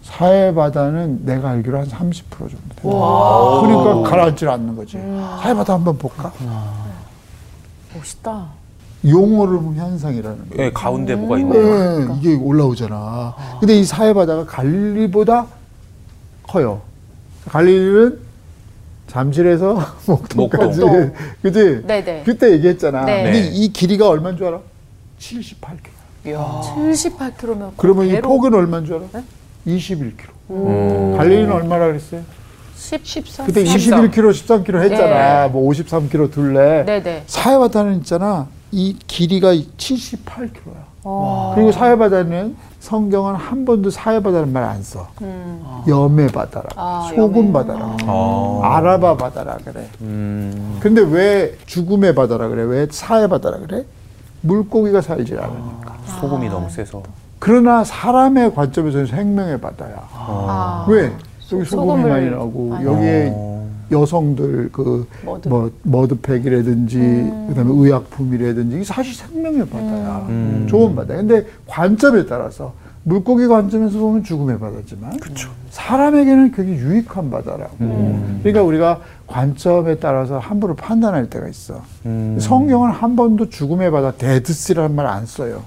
[0.04, 2.82] 사해 바다는 내가 알기로 한 30% 정도 된다.
[2.82, 4.98] 그러니까 가라앉질 않는 거지.
[4.98, 6.32] 사해 바다 한번 볼까?
[7.96, 8.48] 멋있다.
[9.06, 10.64] 용오름 현상이라는 거예요.
[10.64, 12.08] 예, 가운데 뭐가 있네요.
[12.08, 13.36] 네, 이게 올라오잖아.
[13.60, 15.48] 근데 이 사해 바다가 갈릴리보다
[16.48, 16.82] 커요.
[17.50, 18.20] 갈릴리는
[19.08, 20.80] 잠실에서 목동까지.
[20.82, 21.14] 목동.
[21.42, 21.84] 그지?
[21.86, 22.24] 네네.
[22.26, 23.06] 그때 얘기했잖아.
[23.06, 23.24] 네.
[23.24, 23.50] 근데 네.
[23.52, 24.60] 이 길이가 얼마인 줄 알아?
[25.20, 25.82] 78km.
[26.26, 29.24] 78km면 그러면 이 폭은 얼마인 줄 알아?
[29.67, 30.13] 21km.
[30.52, 31.15] 음.
[31.17, 32.21] 갈릴리는 얼마라 그랬어요?
[32.76, 33.45] 10, 14.
[33.45, 34.10] 그때 13.
[34.12, 35.47] 21km, 13km 했잖아.
[35.50, 36.84] 뭐 53km 둘래.
[36.86, 37.24] 네네.
[37.28, 38.47] 사해 바다는 있잖아.
[38.71, 40.91] 이 길이가 78km야.
[41.04, 41.52] 어.
[41.56, 45.08] 그리고 사해바다는 성경은 한 번도 사해바다는 말 안 써.
[45.21, 45.63] 음.
[45.88, 48.62] 염해바다라, 아, 소금바다라, 어.
[48.63, 49.88] 아라바 바다라 그래.
[50.02, 50.78] 음.
[50.80, 52.63] 근데 왜 죽음의 바다라 그래?
[52.63, 53.84] 왜 사해바다라 그래?
[54.41, 55.97] 물고기가 살질 않으니까.
[56.19, 57.02] 소금이 너무 세서.
[57.42, 59.96] 그러나 사람의 관점에서는 생명의 바다야.
[60.14, 60.86] 아.
[60.88, 61.12] 왜?
[61.52, 63.68] 여기 소금이 많이 나오고 많이 여기에 어.
[63.92, 65.50] 여성들 그 머드.
[65.50, 67.00] 뭐 머드팩이라든지
[67.50, 70.28] 그다음에 의약품이라든지 이게 사실 생명의 바다야.
[70.30, 70.68] 음.
[70.70, 71.16] 좋은 바다.
[71.16, 75.18] 근데 관점에 따라서 물고기 관점에서 보면 죽음의 바다지만
[75.72, 77.76] 사람에게는 굉장히 유익한 바다라고.
[78.44, 81.82] 그러니까 우리가 관점에 따라서 함부로 판단할 때가 있어.
[82.06, 82.38] 음.
[82.40, 85.64] 성경은 한 번도 죽음의 바다 Dead Sea라는 말 안 써요.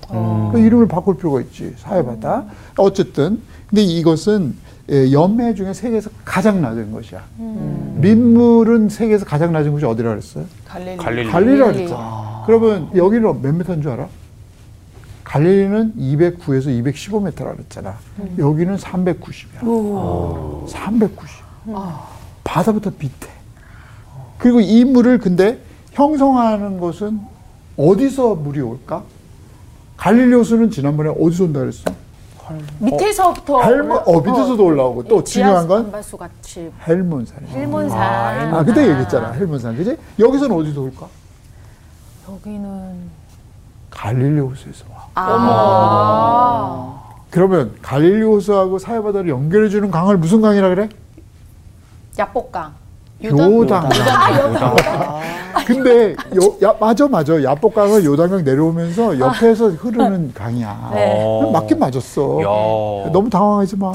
[0.53, 1.75] 그 이름을 바꿀 필요가 있지.
[1.79, 2.45] 사회 바다.
[2.77, 4.55] 어쨌든 근데 이것은
[4.91, 7.23] 예, 연매 중에 세계에서 가장 낮은 것이야.
[7.97, 10.45] 민물은 세계에서 가장 낮은 곳이 어디라 그랬어요?
[10.69, 10.97] 갈릴리.
[10.99, 11.31] 갈릴리.
[11.31, 11.85] 갈릴리라 갈릴리.
[11.87, 12.43] 그랬잖아.
[12.47, 14.07] 그러면 여기는 몇 미터인 줄 알아?
[15.35, 17.97] 갈릴리는 209에서 215m라 그랬잖아.
[18.39, 20.69] 여기는 390이야.
[20.69, 21.45] 390.
[22.45, 23.29] 바다부터 밑에.
[24.39, 25.59] 그리고 이 물을 근데
[25.91, 27.21] 형성하는 것은
[27.77, 29.03] 어디서 물이 올까?
[29.97, 31.83] 갈릴리 호수는 지난번에 어디서 온다 그랬어?
[32.79, 37.59] 밑에서부터 헬몬, 어, 밑에서도 올라오고 또 중요한 건 같이 헬몬산이야.
[37.59, 38.01] 일문산.
[38.55, 39.33] 아, 그때 얘기했잖아.
[39.33, 39.77] 헬몬산.
[39.77, 39.97] 그지?
[40.17, 41.09] 여기서는 어디서 올까?
[42.29, 43.25] 여기는
[43.91, 45.25] 갈릴리 호수에서 와.
[45.27, 47.01] 아.
[47.31, 50.89] 그러면 갈릴리 호수하고 사해바다를 연결해주는 강을 무슨 강이라 그래?
[52.19, 52.73] 야복강.
[53.25, 53.89] 요단.
[55.67, 57.43] 근데 요, 야, 맞아 맞아.
[57.43, 60.91] 야복강을 요단강 내려오면서 옆에서 흐르는 강이야.
[60.95, 61.51] 네.
[61.53, 62.41] 맞긴 맞았어.
[62.43, 63.11] 야.
[63.11, 63.93] 너무 당황하지 마.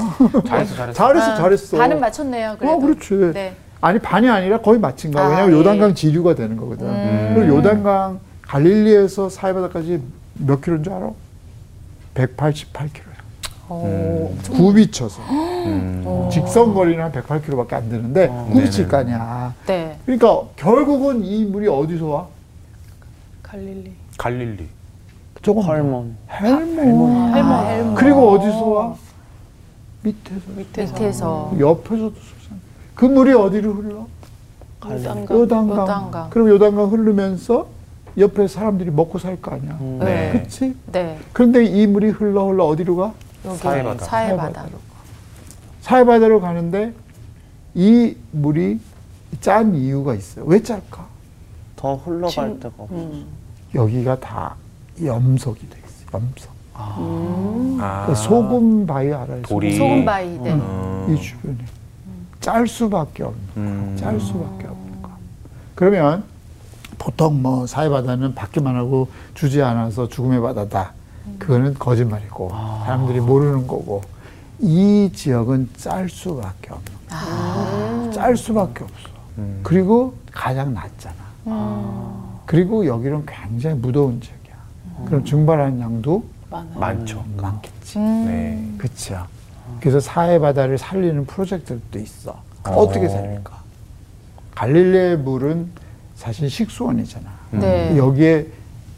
[0.47, 0.93] 잘했어, 잘했어.
[0.93, 1.77] 잘했어, 잘했어.
[1.77, 2.55] 반은 맞췄네요.
[2.57, 2.73] 그래도.
[2.73, 3.13] 어, 그렇지.
[3.33, 3.55] 네.
[3.81, 5.23] 아니 반이 아니라 거의 맞힌 거야.
[5.25, 5.53] 아, 왜냐면 예.
[5.55, 5.59] 음.
[5.59, 7.33] 요단강 지류가 되는 거거든.
[7.35, 10.01] 그리고 요단강 갈릴리에서 사해바다까지
[10.39, 11.11] 몇 킬로인 줄 알아?
[12.15, 13.19] 188킬로야.
[13.69, 14.33] 오.
[14.51, 16.27] 굽이 쳐서 음.
[16.31, 19.53] 직선 거리는 한 108킬로밖에 안 되는데 굽이 칠 거 아니야.
[19.67, 19.97] 네.
[20.05, 22.27] 그러니까 결국은 이 물이 어디서 와?
[23.43, 23.91] 갈릴리.
[24.17, 24.67] 갈릴리.
[25.41, 26.15] 조금 헐몬.
[26.29, 26.77] 헬몬.
[26.79, 27.33] 헬몬.
[27.35, 27.95] 헬몬.
[27.95, 28.95] 그리고 어디서 와?
[30.03, 30.41] 밑에서.
[30.55, 31.53] 밑에서.
[31.59, 32.57] 옆에서도 솟아.
[32.95, 34.07] 그 물이 어디로 흘러?
[34.85, 35.37] 요단강.
[35.37, 35.77] 요단강.
[35.77, 36.29] 요단강.
[36.31, 37.67] 그럼 요단강 흐르면서
[38.17, 39.77] 옆에 사람들이 먹고 살 거 아니야.
[39.99, 40.31] 네.
[40.33, 40.75] 그렇지?
[40.91, 41.17] 네.
[41.33, 43.13] 그런데 이 물이 흘러 흘러 어디로 가?
[43.57, 44.05] 사해바다.
[44.05, 44.65] 사해바다.
[45.81, 46.93] 사해바다로 가는데
[47.73, 48.79] 이 물이
[49.41, 50.45] 짠 이유가 있어요.
[50.45, 51.05] 왜 짤까?
[51.75, 52.95] 더 흘러갈 데가 없어.
[53.75, 54.55] 여기가 다
[55.01, 56.07] 염석이 돼 있어요.
[56.21, 56.49] 염석.
[56.73, 58.05] 아.
[58.07, 59.41] 그 소금 바위 알아요?
[59.43, 59.77] 돌이.
[59.77, 60.37] 소금 바위.
[60.39, 60.53] 네.
[60.53, 61.05] 음.
[61.09, 61.57] 이 주변에
[62.41, 63.95] 짤 수밖에 없는 음.
[63.95, 64.01] 거.
[64.01, 65.09] 짤 수밖에 없는 거.
[65.75, 66.23] 그러면
[66.99, 70.93] 보통 뭐 사해바다는 받기만 하고 주지 않아서 죽음의 바다다.
[71.39, 72.49] 그거는 거짓말이고
[72.85, 74.03] 사람들이 모르는 거고
[74.59, 76.91] 이 지역은 짤 수밖에 없는
[78.05, 78.11] 거.
[78.11, 79.09] 짤 수밖에 없어.
[79.39, 79.61] 음.
[79.63, 81.15] 그리고 가장 낮잖아.
[82.45, 84.55] 그리고 여기는 굉장히 무더운 지역이야.
[85.05, 86.23] 그럼 증발하는 양도
[86.75, 87.23] 많죠.
[87.37, 87.97] 많겠지.
[87.99, 88.25] 음.
[88.25, 88.77] 네.
[88.77, 89.25] 그렇죠.
[89.79, 92.41] 그래서 사해 바다를 살리는 프로젝트도 있어.
[92.63, 93.57] 어떻게 살릴까?
[94.55, 95.69] 갈릴레의 물은
[96.19, 97.29] 사실 식수원이잖아.
[97.51, 97.97] 네.
[97.97, 98.47] 여기에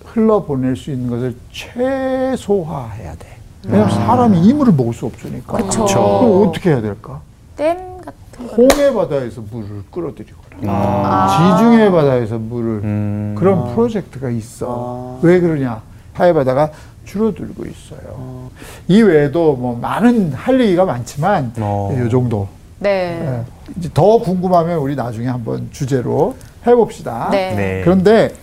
[0.05, 3.27] 흘러보낼 수 있는 것을 최소화해야 돼.
[3.63, 5.57] 왜냐면 사람이 이 물을 먹을 수 없으니까.
[5.57, 5.85] 그쵸.
[5.85, 7.21] 그럼 어떻게 해야 될까?
[7.55, 8.55] 댐 같은 거.
[8.55, 11.57] 홍해 바다에서 물을 끌어들이거나 아.
[11.59, 13.35] 지중해 바다에서 물을 음.
[13.37, 15.19] 그런 프로젝트가 있어.
[15.21, 15.83] 왜 그러냐?
[16.13, 16.71] 하해 바다가
[17.05, 18.49] 줄어들고 있어요.
[18.87, 21.95] 이 외에도 뭐 많은 할 얘기가 많지만 어.
[21.95, 22.47] 이 정도.
[22.79, 22.89] 네.
[23.23, 23.45] 예.
[23.77, 27.29] 이제 더 궁금하면 우리 나중에 한번 주제로 해봅시다.
[27.31, 27.55] 네.
[27.55, 27.81] 네.
[27.83, 28.33] 그런데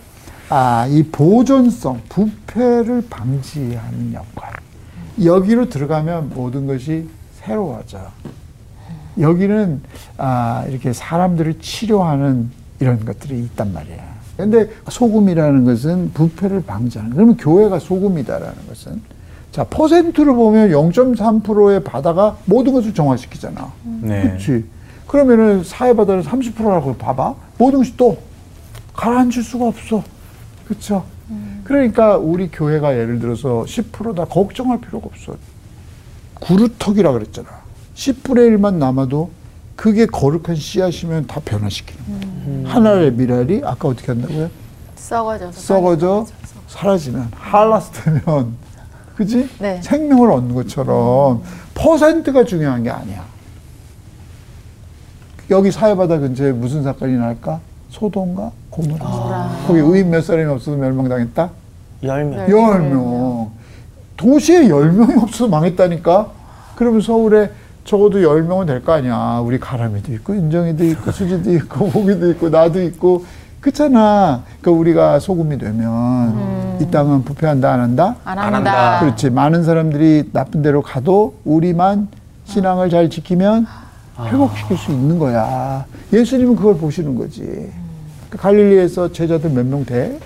[0.49, 4.53] 아, 이 보존성, 부패를 방지하는 역할.
[5.23, 7.99] 여기로 들어가면 모든 것이 새로워져.
[9.19, 9.81] 여기는
[10.17, 14.19] 아, 이렇게 사람들을 치료하는 이런 것들이 있단 말이야.
[14.37, 17.11] 근데 소금이라는 것은 부패를 방지하는.
[17.13, 19.01] 그러면 교회가 소금이다라는 것은
[19.51, 23.71] 자, 퍼센트로 보면 0.3%의 바다가 모든 것을 정화시키잖아.
[24.01, 24.21] 네.
[24.21, 24.63] 그렇지.
[25.09, 27.33] 그러면은 사회 바다는 30%라고 봐봐.
[27.57, 28.19] 모든 것이 또
[28.93, 30.03] 가라앉을 수가 없어.
[30.67, 31.03] 그렇죠.
[31.63, 35.35] 그러니까 우리 교회가 예를 들어서 10%다 걱정할 필요가 없어.
[36.41, 37.47] 구루턱이라 그랬잖아.
[37.95, 39.31] 10분의 1만 남아도
[39.75, 42.73] 그게 거룩한 씨앗이면 다 변화시키는 거야.
[42.75, 44.47] 하나의 미랄이 아까 어떻게 한다고요?
[44.95, 45.59] 썩어져서.
[45.59, 46.27] 썩어져
[46.67, 48.53] 사라지면 할라스 되면
[49.15, 49.49] 그지?
[49.57, 49.81] 네.
[49.81, 51.41] 생명을 얻는 것처럼
[51.73, 53.25] 퍼센트가 중요한 게 아니야.
[55.51, 57.59] 여기 사회바다 근처에 무슨 사건이 날까?
[57.89, 59.49] 소돔과 고모라.
[59.67, 61.49] 거기 의인 몇 사람이 없어서 멸망당했다?
[62.03, 62.45] 열명.
[62.45, 62.51] 네.
[62.51, 63.49] 열 명.
[64.15, 66.27] 도시에 열 명이 없어서 망했다니까?
[66.75, 67.49] 그러면 서울에
[67.85, 69.41] 적어도 열 명은 될 거 아니야.
[69.43, 73.25] 우리 가람이도 있고, 인정이도 있고, 수지도 있고, 보기도 있고, 나도 있고.
[73.59, 74.43] 그렇잖아.
[74.61, 78.15] 그러니까 우리가 소금이 되면 이 땅은 부패한다, 안 한다?
[78.23, 78.57] 안안 한다.
[78.57, 78.99] 한다.
[79.01, 79.29] 그렇지.
[79.31, 82.07] 많은 사람들이 나쁜 데로 가도 우리만
[82.45, 83.65] 신앙을 잘 지키면
[84.25, 85.85] 회복시킬 수 있는 거야.
[86.13, 87.69] 예수님은 그걸 보시는 거지.
[88.29, 90.19] 그 갈릴리에서 제자들 몇 명 돼?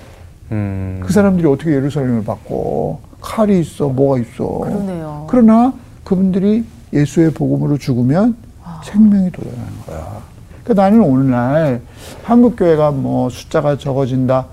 [0.51, 1.01] 음.
[1.03, 4.60] 그 사람들이 어떻게 예루살렘을 받고 칼이 있어, 뭐가 있어.
[4.60, 5.25] 그러네요.
[5.29, 8.36] 그러나 그분들이 예수의 복음으로 죽으면
[8.84, 10.21] 생명이 돋아나는 거야.
[10.63, 11.82] 그 나는 오늘날
[12.23, 14.47] 한국 교회가 뭐 숫자가 적어진다.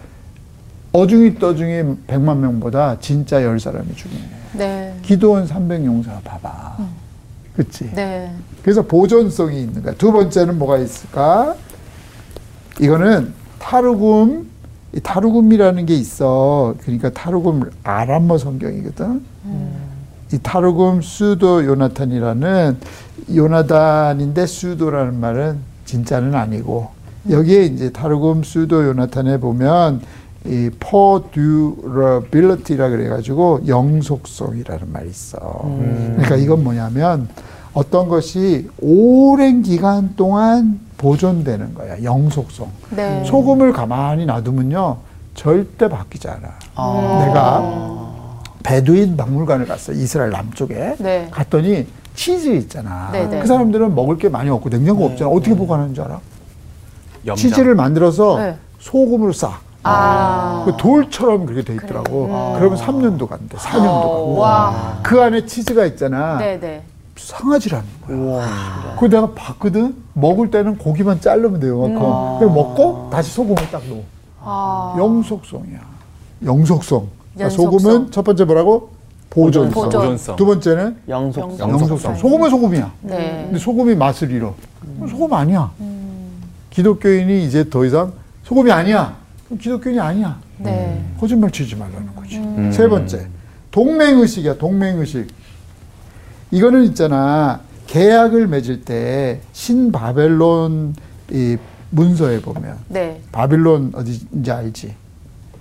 [0.92, 4.22] 어중이 떠중이 100만 명보다 진짜 열 사람이 중요해.
[4.55, 4.94] 네.
[5.03, 6.76] 기도원 300 용사 봐봐.
[7.56, 7.90] 그치?
[7.92, 8.32] 네.
[8.62, 9.94] 그래서 보존성이 있는 거야.
[9.94, 11.54] 두 번째는 뭐가 있을까?
[12.80, 14.46] 이거는 타르굼,
[14.94, 16.74] 이 타르굼이라는 게 있어.
[16.80, 19.22] 그러니까 타르굼 아람어 성경이거든.
[20.32, 22.78] 이 타르굼 수도 요나탄이라는
[23.34, 26.90] 요나단인데 수도라는 말은 진짜는 아니고
[27.28, 30.00] 여기에 이제 타르굼 수도 요나탄에 보면
[30.46, 35.38] 이 퍼듀러빌리티라 그래가지고 영속성이라는 말이 있어.
[36.16, 37.29] 그러니까 이건 뭐냐면
[37.74, 42.03] 어떤 것이 오랜 기간 동안 보존되는 거야.
[42.03, 42.68] 영속성.
[42.90, 43.22] 네.
[43.24, 44.96] 소금을 가만히 놔두면요
[45.35, 46.48] 절대 바뀌지 않아.
[46.74, 47.24] 아.
[47.26, 49.92] 내가 베두인 박물관을 갔어.
[49.92, 50.96] 이스라엘 남쪽에.
[50.98, 51.29] 네.
[51.31, 53.11] 갔더니 치즈 있잖아.
[53.12, 53.40] 네네.
[53.40, 55.31] 그 사람들은 먹을 게 많이 없고 냉장고 없잖아.
[55.31, 56.20] 어떻게 보관하는 줄 알아?
[57.26, 57.37] 염장.
[57.37, 58.57] 치즈를 만들어서 네.
[58.79, 59.59] 소금으로 싸.
[59.82, 60.62] 아.
[60.66, 62.56] 그 돌처럼 그렇게 돼 있더라고.
[62.58, 63.56] 그러면 3년도 간대.
[63.56, 64.36] 4년도 가고.
[64.36, 64.98] 와.
[65.02, 66.38] 그 안에 치즈가 있잖아.
[66.38, 66.82] 네네.
[67.76, 68.94] 않는 거야.
[68.94, 69.94] 그거 내가 봤거든.
[70.14, 71.78] 먹을 때는 고기만 자르면 돼요.
[71.80, 72.38] 그만큼.
[72.38, 74.02] 그래서 먹고 다시 소금을 딱 넣어.
[74.42, 74.96] 아.
[74.98, 75.80] 영속성이야.
[76.44, 77.06] 영속성.
[77.34, 77.56] 그러니까.
[77.56, 78.90] 소금은 첫 번째 뭐라고?
[79.28, 79.70] 보존성.
[79.72, 80.00] 보존.
[80.00, 80.36] 보존성.
[80.36, 81.40] 두 번째는 영속.
[81.42, 81.60] 영속.
[81.68, 82.16] 영속성.
[82.16, 82.92] 소금은 소금이야.
[83.02, 83.42] 네.
[83.44, 84.54] 근데 소금이 맛을 잃어.
[84.96, 85.70] 그럼 소금 아니야.
[86.70, 88.12] 기독교인이 이제 더 이상
[88.44, 89.19] 소금이 아니야.
[89.50, 90.38] 그럼 기독교인이 아니야.
[90.58, 91.04] 네.
[91.18, 92.40] 거짓말 치지 말라는 거지.
[92.72, 93.26] 세 번째,
[93.72, 95.26] 동맹의식이야, 동맹의식.
[96.52, 100.94] 이거는 있잖아, 계약을 맺을 때 신바벨론
[101.33, 101.56] 이
[101.90, 103.20] 문서에 보면, 네.
[103.33, 104.94] 바빌론 어디인지 알지?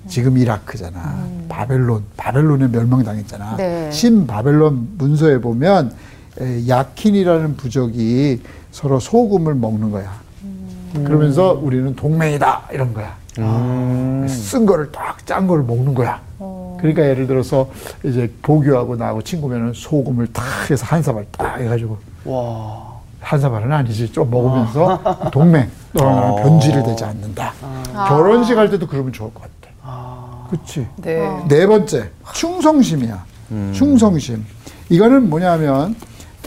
[0.07, 1.25] 지금 이라크잖아.
[1.49, 3.57] 바벨론, 바벨론에 멸망당했잖아.
[3.57, 3.91] 네.
[3.91, 5.91] 신바벨론 문서에 보면
[6.39, 8.41] 에, 야킨이라는 부족이
[8.71, 10.19] 서로 소금을 먹는 거야.
[10.93, 13.18] 그러면서 우리는 동맹이다 이런 거야.
[13.35, 16.19] 쓴 거를 딱 짠 거를 먹는 거야.
[16.79, 17.69] 그러니까 예를 들어서
[18.03, 22.99] 이제 보교하고 나하고 친구면은 소금을 딱 해서 한 사발 딱 해가지고 와.
[23.19, 24.99] 한 사발은 아니지 좀 먹으면서
[25.31, 27.53] 동맹 너랑 나랑 변질을 되지 않는다.
[28.07, 30.47] 결혼식 할 때도 그러면 좋을 것 같아.
[30.49, 30.87] 그렇지.
[30.97, 31.43] 네.
[31.47, 33.25] 네 번째 충성심이야.
[33.73, 34.45] 충성심.
[34.89, 35.95] 이거는 뭐냐면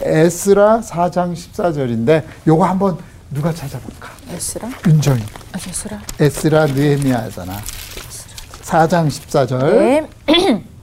[0.01, 2.97] 에스라 4장 14절인데 요거 한번
[3.33, 4.09] 누가 찾아볼까?
[4.31, 4.69] 에스라?
[4.87, 5.21] 윤정이.
[5.53, 5.99] 아, 에스라?
[6.19, 7.53] 에스라 느헤미야잖아.
[8.61, 9.59] 4장 14절.
[9.73, 10.07] 네.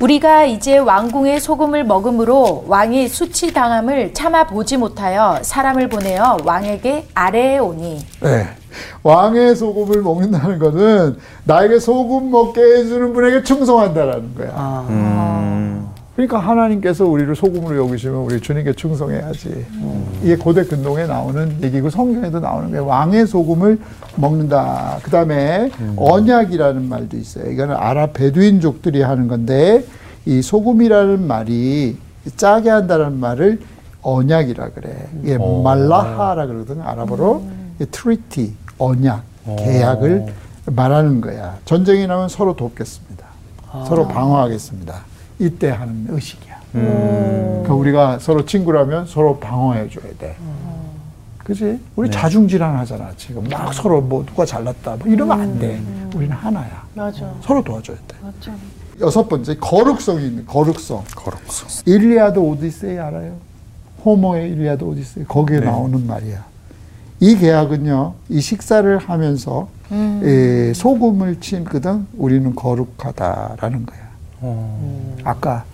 [0.00, 8.04] 우리가 이제 왕궁의 소금을 먹음으로 왕이 수치당함을 참아 보지 못하여 사람을 보내어 왕에게 아래에 오니
[8.20, 8.48] 네.
[9.04, 14.50] 왕의 소금을 먹는다는 것은 나에게 소금 먹게 해주는 분에게 충성한다라는 거야.
[14.52, 15.53] 아, 음.
[16.14, 19.66] 그러니까 하나님께서 우리를 소금으로 여기시면 우리 주님께 충성해야지.
[20.22, 22.86] 이게 고대 근동에 나오는 얘기고 성경에도 나오는 거예요.
[22.86, 23.78] 왕의 소금을
[24.16, 24.98] 먹는다.
[25.02, 27.50] 그 다음에 언약이라는 말도 있어요.
[27.50, 29.84] 이거는 아랍 베두인족들이 하는 건데
[30.24, 31.98] 이 소금이라는 말이
[32.36, 33.60] 짜게 한다는 말을
[34.02, 35.08] 언약이라 그래.
[35.22, 37.42] 이게 말라하라 그러거든 아랍어로
[37.90, 39.24] treaty 언약
[39.58, 40.26] 계약을
[40.66, 41.56] 말하는 거야.
[41.64, 43.26] 전쟁이 나면 서로 돕겠습니다.
[43.88, 45.12] 서로 방어하겠습니다.
[45.38, 46.54] 이때 하는 의식이야.
[46.72, 50.36] 그러니까 우리가 서로 친구라면 서로 방어해 줘야 돼.
[51.38, 51.78] 그지?
[51.94, 53.44] 우리 자중질환 하잖아, 지금.
[53.44, 54.96] 막 서로 뭐 누가 잘났다.
[54.96, 55.80] 뭐 이러면 안 돼.
[56.14, 56.84] 우리는 하나야.
[56.94, 57.30] 맞아.
[57.42, 58.16] 서로 도와줘야 돼.
[58.22, 58.56] 맞아.
[59.00, 61.04] 여섯 번째, 거룩성이 있는, 거룩성.
[61.14, 61.68] 거룩성.
[61.84, 63.36] 일리아드 오디세이 알아요?
[64.04, 65.24] 호모의 일리아드 오디세이.
[65.24, 65.66] 거기에 네.
[65.66, 66.44] 나오는 말이야.
[67.20, 74.03] 이 계약은요, 이 식사를 하면서 에, 소금을 침거든 우리는 거룩하다라는 거야.
[75.24, 75.64] 아까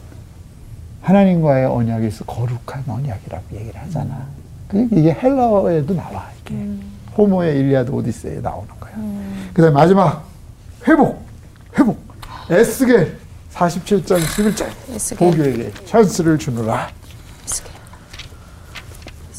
[1.03, 4.27] 하나님과의 언약에서 거룩한 언약이라고 얘기를 하잖아.
[4.69, 6.69] 그 이게 헬라어에도 나와 이게
[7.17, 8.93] 호모의 일리아드 오디세이에 나오는 거야.
[9.53, 10.25] 그다음 에 마지막
[10.87, 11.25] 회복,
[11.79, 11.99] 회복.
[12.51, 13.19] 에스겔
[13.53, 15.31] 47장 11절 에스겔.
[15.31, 16.89] 보교에게 찬스를 주노라.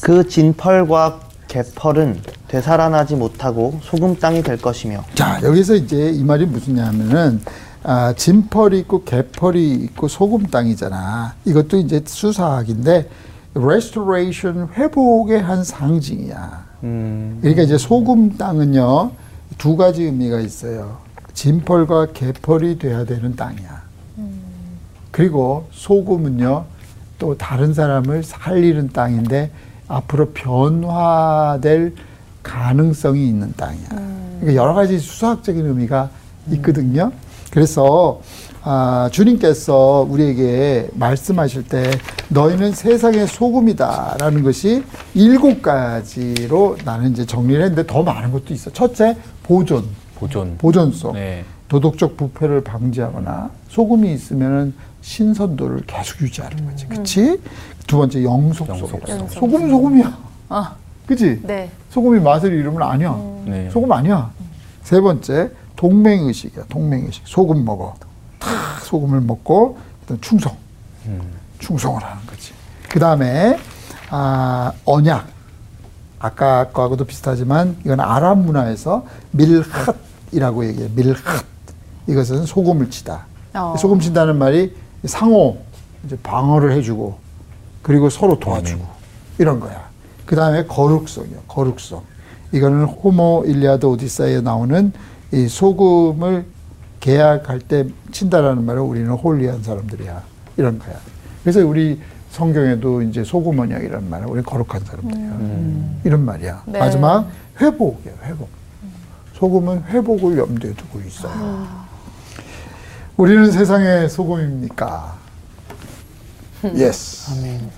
[0.02, 6.74] 그 진펄과 개펄은 되살아나지 못하고 소금 땅이 될 것이며 자 여기서 이제 이 말이 무슨
[6.74, 7.40] 냐면은
[7.84, 11.34] 아, 진펄이 있고 개펄이 있고 소금 땅이잖아.
[11.44, 13.08] 이것도 이제 수사학인데
[13.54, 16.64] restoration 회복의 한 상징이야.
[16.84, 17.38] 음.
[17.40, 19.10] 그러니까 이제 소금 땅은요
[19.58, 20.98] 두 가지 의미가 있어요.
[21.34, 23.82] 진펄과 개펄이 돼야 되는 땅이야.
[25.10, 26.64] 그리고 소금은요
[27.18, 29.50] 또 다른 사람을 살리는 땅인데
[29.88, 31.94] 앞으로 변화될
[32.42, 33.88] 가능성이 있는 땅이야.
[33.88, 36.10] 그러니까 여러 가지 수사학적인 의미가
[36.52, 37.12] 있거든요.
[37.52, 38.20] 그래서
[38.62, 41.90] 아, 주님께서 우리에게 말씀하실 때
[42.30, 44.82] 너희는 세상의 소금이다라는 것이
[45.14, 48.72] 일곱 가지로 나는 이제 정리를 했는데 더 많은 것도 있어.
[48.72, 49.84] 첫째 보존,
[50.14, 50.56] 보존.
[50.56, 51.12] 보존성.
[51.12, 51.44] 네.
[51.68, 56.86] 도덕적 부패를 방지하거나 소금이 있으면은 신선도를 계속 유지하는 거지.
[56.86, 57.38] 그치?
[57.86, 58.78] 두 번째 영속성.
[58.78, 59.28] 영속성.
[59.28, 60.18] 소금 소금이야.
[60.48, 60.64] 어,
[61.06, 61.40] 그치?
[61.42, 61.70] 네.
[61.90, 63.18] 소금이 맛을 잃으면 아니야.
[63.44, 63.68] 네.
[63.70, 64.30] 소금 아니야.
[64.82, 65.50] 세 번째
[65.82, 66.64] 동맹의식이야.
[66.68, 67.24] 동맹의식.
[67.26, 67.94] 소금 먹어.
[68.38, 68.48] 다
[68.84, 70.56] 소금을 먹고 일단 충성.
[71.58, 72.52] 충성을 하는 거지.
[72.88, 73.58] 그 다음에
[74.10, 75.26] 아, 언약.
[76.20, 80.90] 아까 거하고도 비슷하지만 이건 아랍 문화에서 밀흗이라고 얘기해요.
[80.94, 81.44] 밀흗.
[82.06, 83.26] 이것은 소금을 치다.
[83.54, 83.74] 어.
[83.76, 85.58] 소금 친다는 말이 상호
[86.04, 87.18] 이제 방어를 해주고
[87.82, 88.86] 그리고 서로 도와주고
[89.38, 89.88] 이런 거야.
[90.26, 91.38] 그 다음에 거룩성이요.
[91.48, 92.04] 거룩성.
[92.52, 94.92] 이거는 호모 일리아드 오디사이에 나오는
[95.32, 96.44] 이 소금을
[97.00, 100.22] 계약할 때 친다라는 말은 우리는 홀리한 사람들이야.
[100.56, 100.96] 이런 거야.
[101.42, 106.00] 그래서 우리 성경에도 이제 소금 언약이라는 말은 우리 거룩한 사람들이야.
[106.04, 106.62] 이런 말이야.
[106.66, 106.78] 네.
[106.78, 107.28] 마지막
[107.60, 108.16] 회복이에요.
[108.24, 108.48] 회복.
[109.34, 111.66] 소금은 회복을 염두에 두고 있어요.
[113.16, 115.16] 우리는 세상의 소금입니까?
[116.76, 117.32] Yes.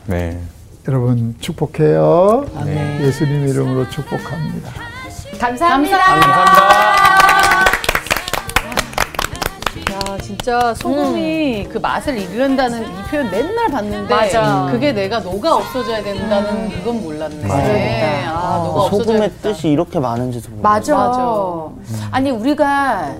[0.07, 0.40] 네.
[0.86, 2.46] 여러분 축복해요.
[2.66, 3.00] 네.
[3.02, 4.70] 예수님 이름으로 축복합니다.
[5.39, 5.97] 감사합니다.
[9.93, 14.68] 야 진짜 소금이 그 맛을 잃는다는 이 표현 맨날 봤는데 맞아.
[14.70, 17.47] 그게 내가 녹아 없어져야 된다는 그건 몰랐네.
[17.47, 18.28] 맞아요.
[18.37, 19.35] 아, 녹아 어, 없어져야 소금의 된다.
[19.43, 20.62] 뜻이 이렇게 많은지도 몰라요.
[20.62, 20.97] 맞아.
[20.97, 21.68] 맞아.
[22.11, 23.14] 아니 우리가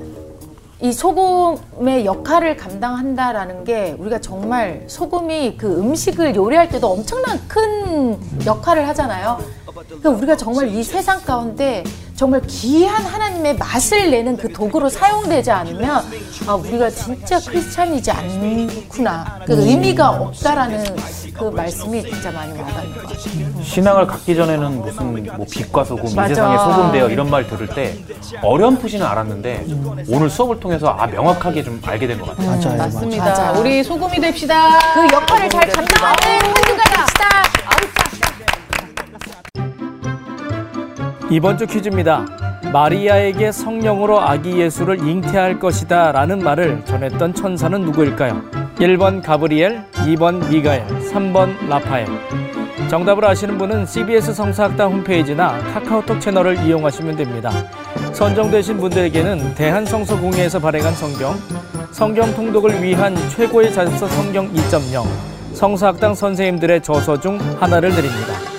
[0.81, 8.87] 이 소금의 역할을 감당한다라는 게 우리가 정말 소금이 그 음식을 요리할 때도 엄청난 큰 역할을
[8.89, 9.39] 하잖아요.
[9.87, 11.85] 그러니까 우리가 정말 이 세상 가운데
[12.17, 16.05] 정말 귀한 하나님의 맛을 내는 그 도구로 사용되지 않으면
[16.47, 19.41] 아 우리가 진짜 크리스찬이지 않구나.
[19.45, 20.85] 그 의미가 없다라는
[21.37, 23.63] 그 말씀이 진짜 많이 와닿는 것 같아요.
[23.65, 26.29] 신앙을 갖기 전에는 무슨 뭐 빛과 소금, 이 맞아.
[26.35, 27.99] 세상에 소금 되어 이런 말 들을 때
[28.43, 29.67] 어렴풋이는 알았는데
[30.09, 32.49] 오늘 수업을 통해서 아 명확하게 좀 알게 된 것 같아요.
[32.61, 32.79] 맞아요.
[32.79, 33.25] 맞습니다.
[33.25, 33.53] 맞아.
[33.59, 34.79] 우리 소금이 됩시다.
[34.95, 37.29] 그 역할을 잘 감당하는 한주가 됩시다.
[41.31, 42.27] 이번 주 퀴즈입니다.
[42.73, 48.43] 마리아에게 성령으로 아기 예수를 잉태할 것이다 라는 말을 전했던 천사는 누구일까요?
[48.77, 52.07] 1번 가브리엘, 2번 미가엘, 3번 라파엘.
[52.89, 57.51] 정답을 아시는 분은 CBS 성사학당 홈페이지나 카카오톡 채널을 이용하시면 됩니다.
[58.13, 61.35] 선정되신 분들에게는 대한성서공회에서 발행한 성경,
[61.91, 65.07] 성경 통독을 위한 최고의 자습서 성경 2.0
[65.55, 68.54] 성서학당 선생님들의 저서 중 하나를 드립니다.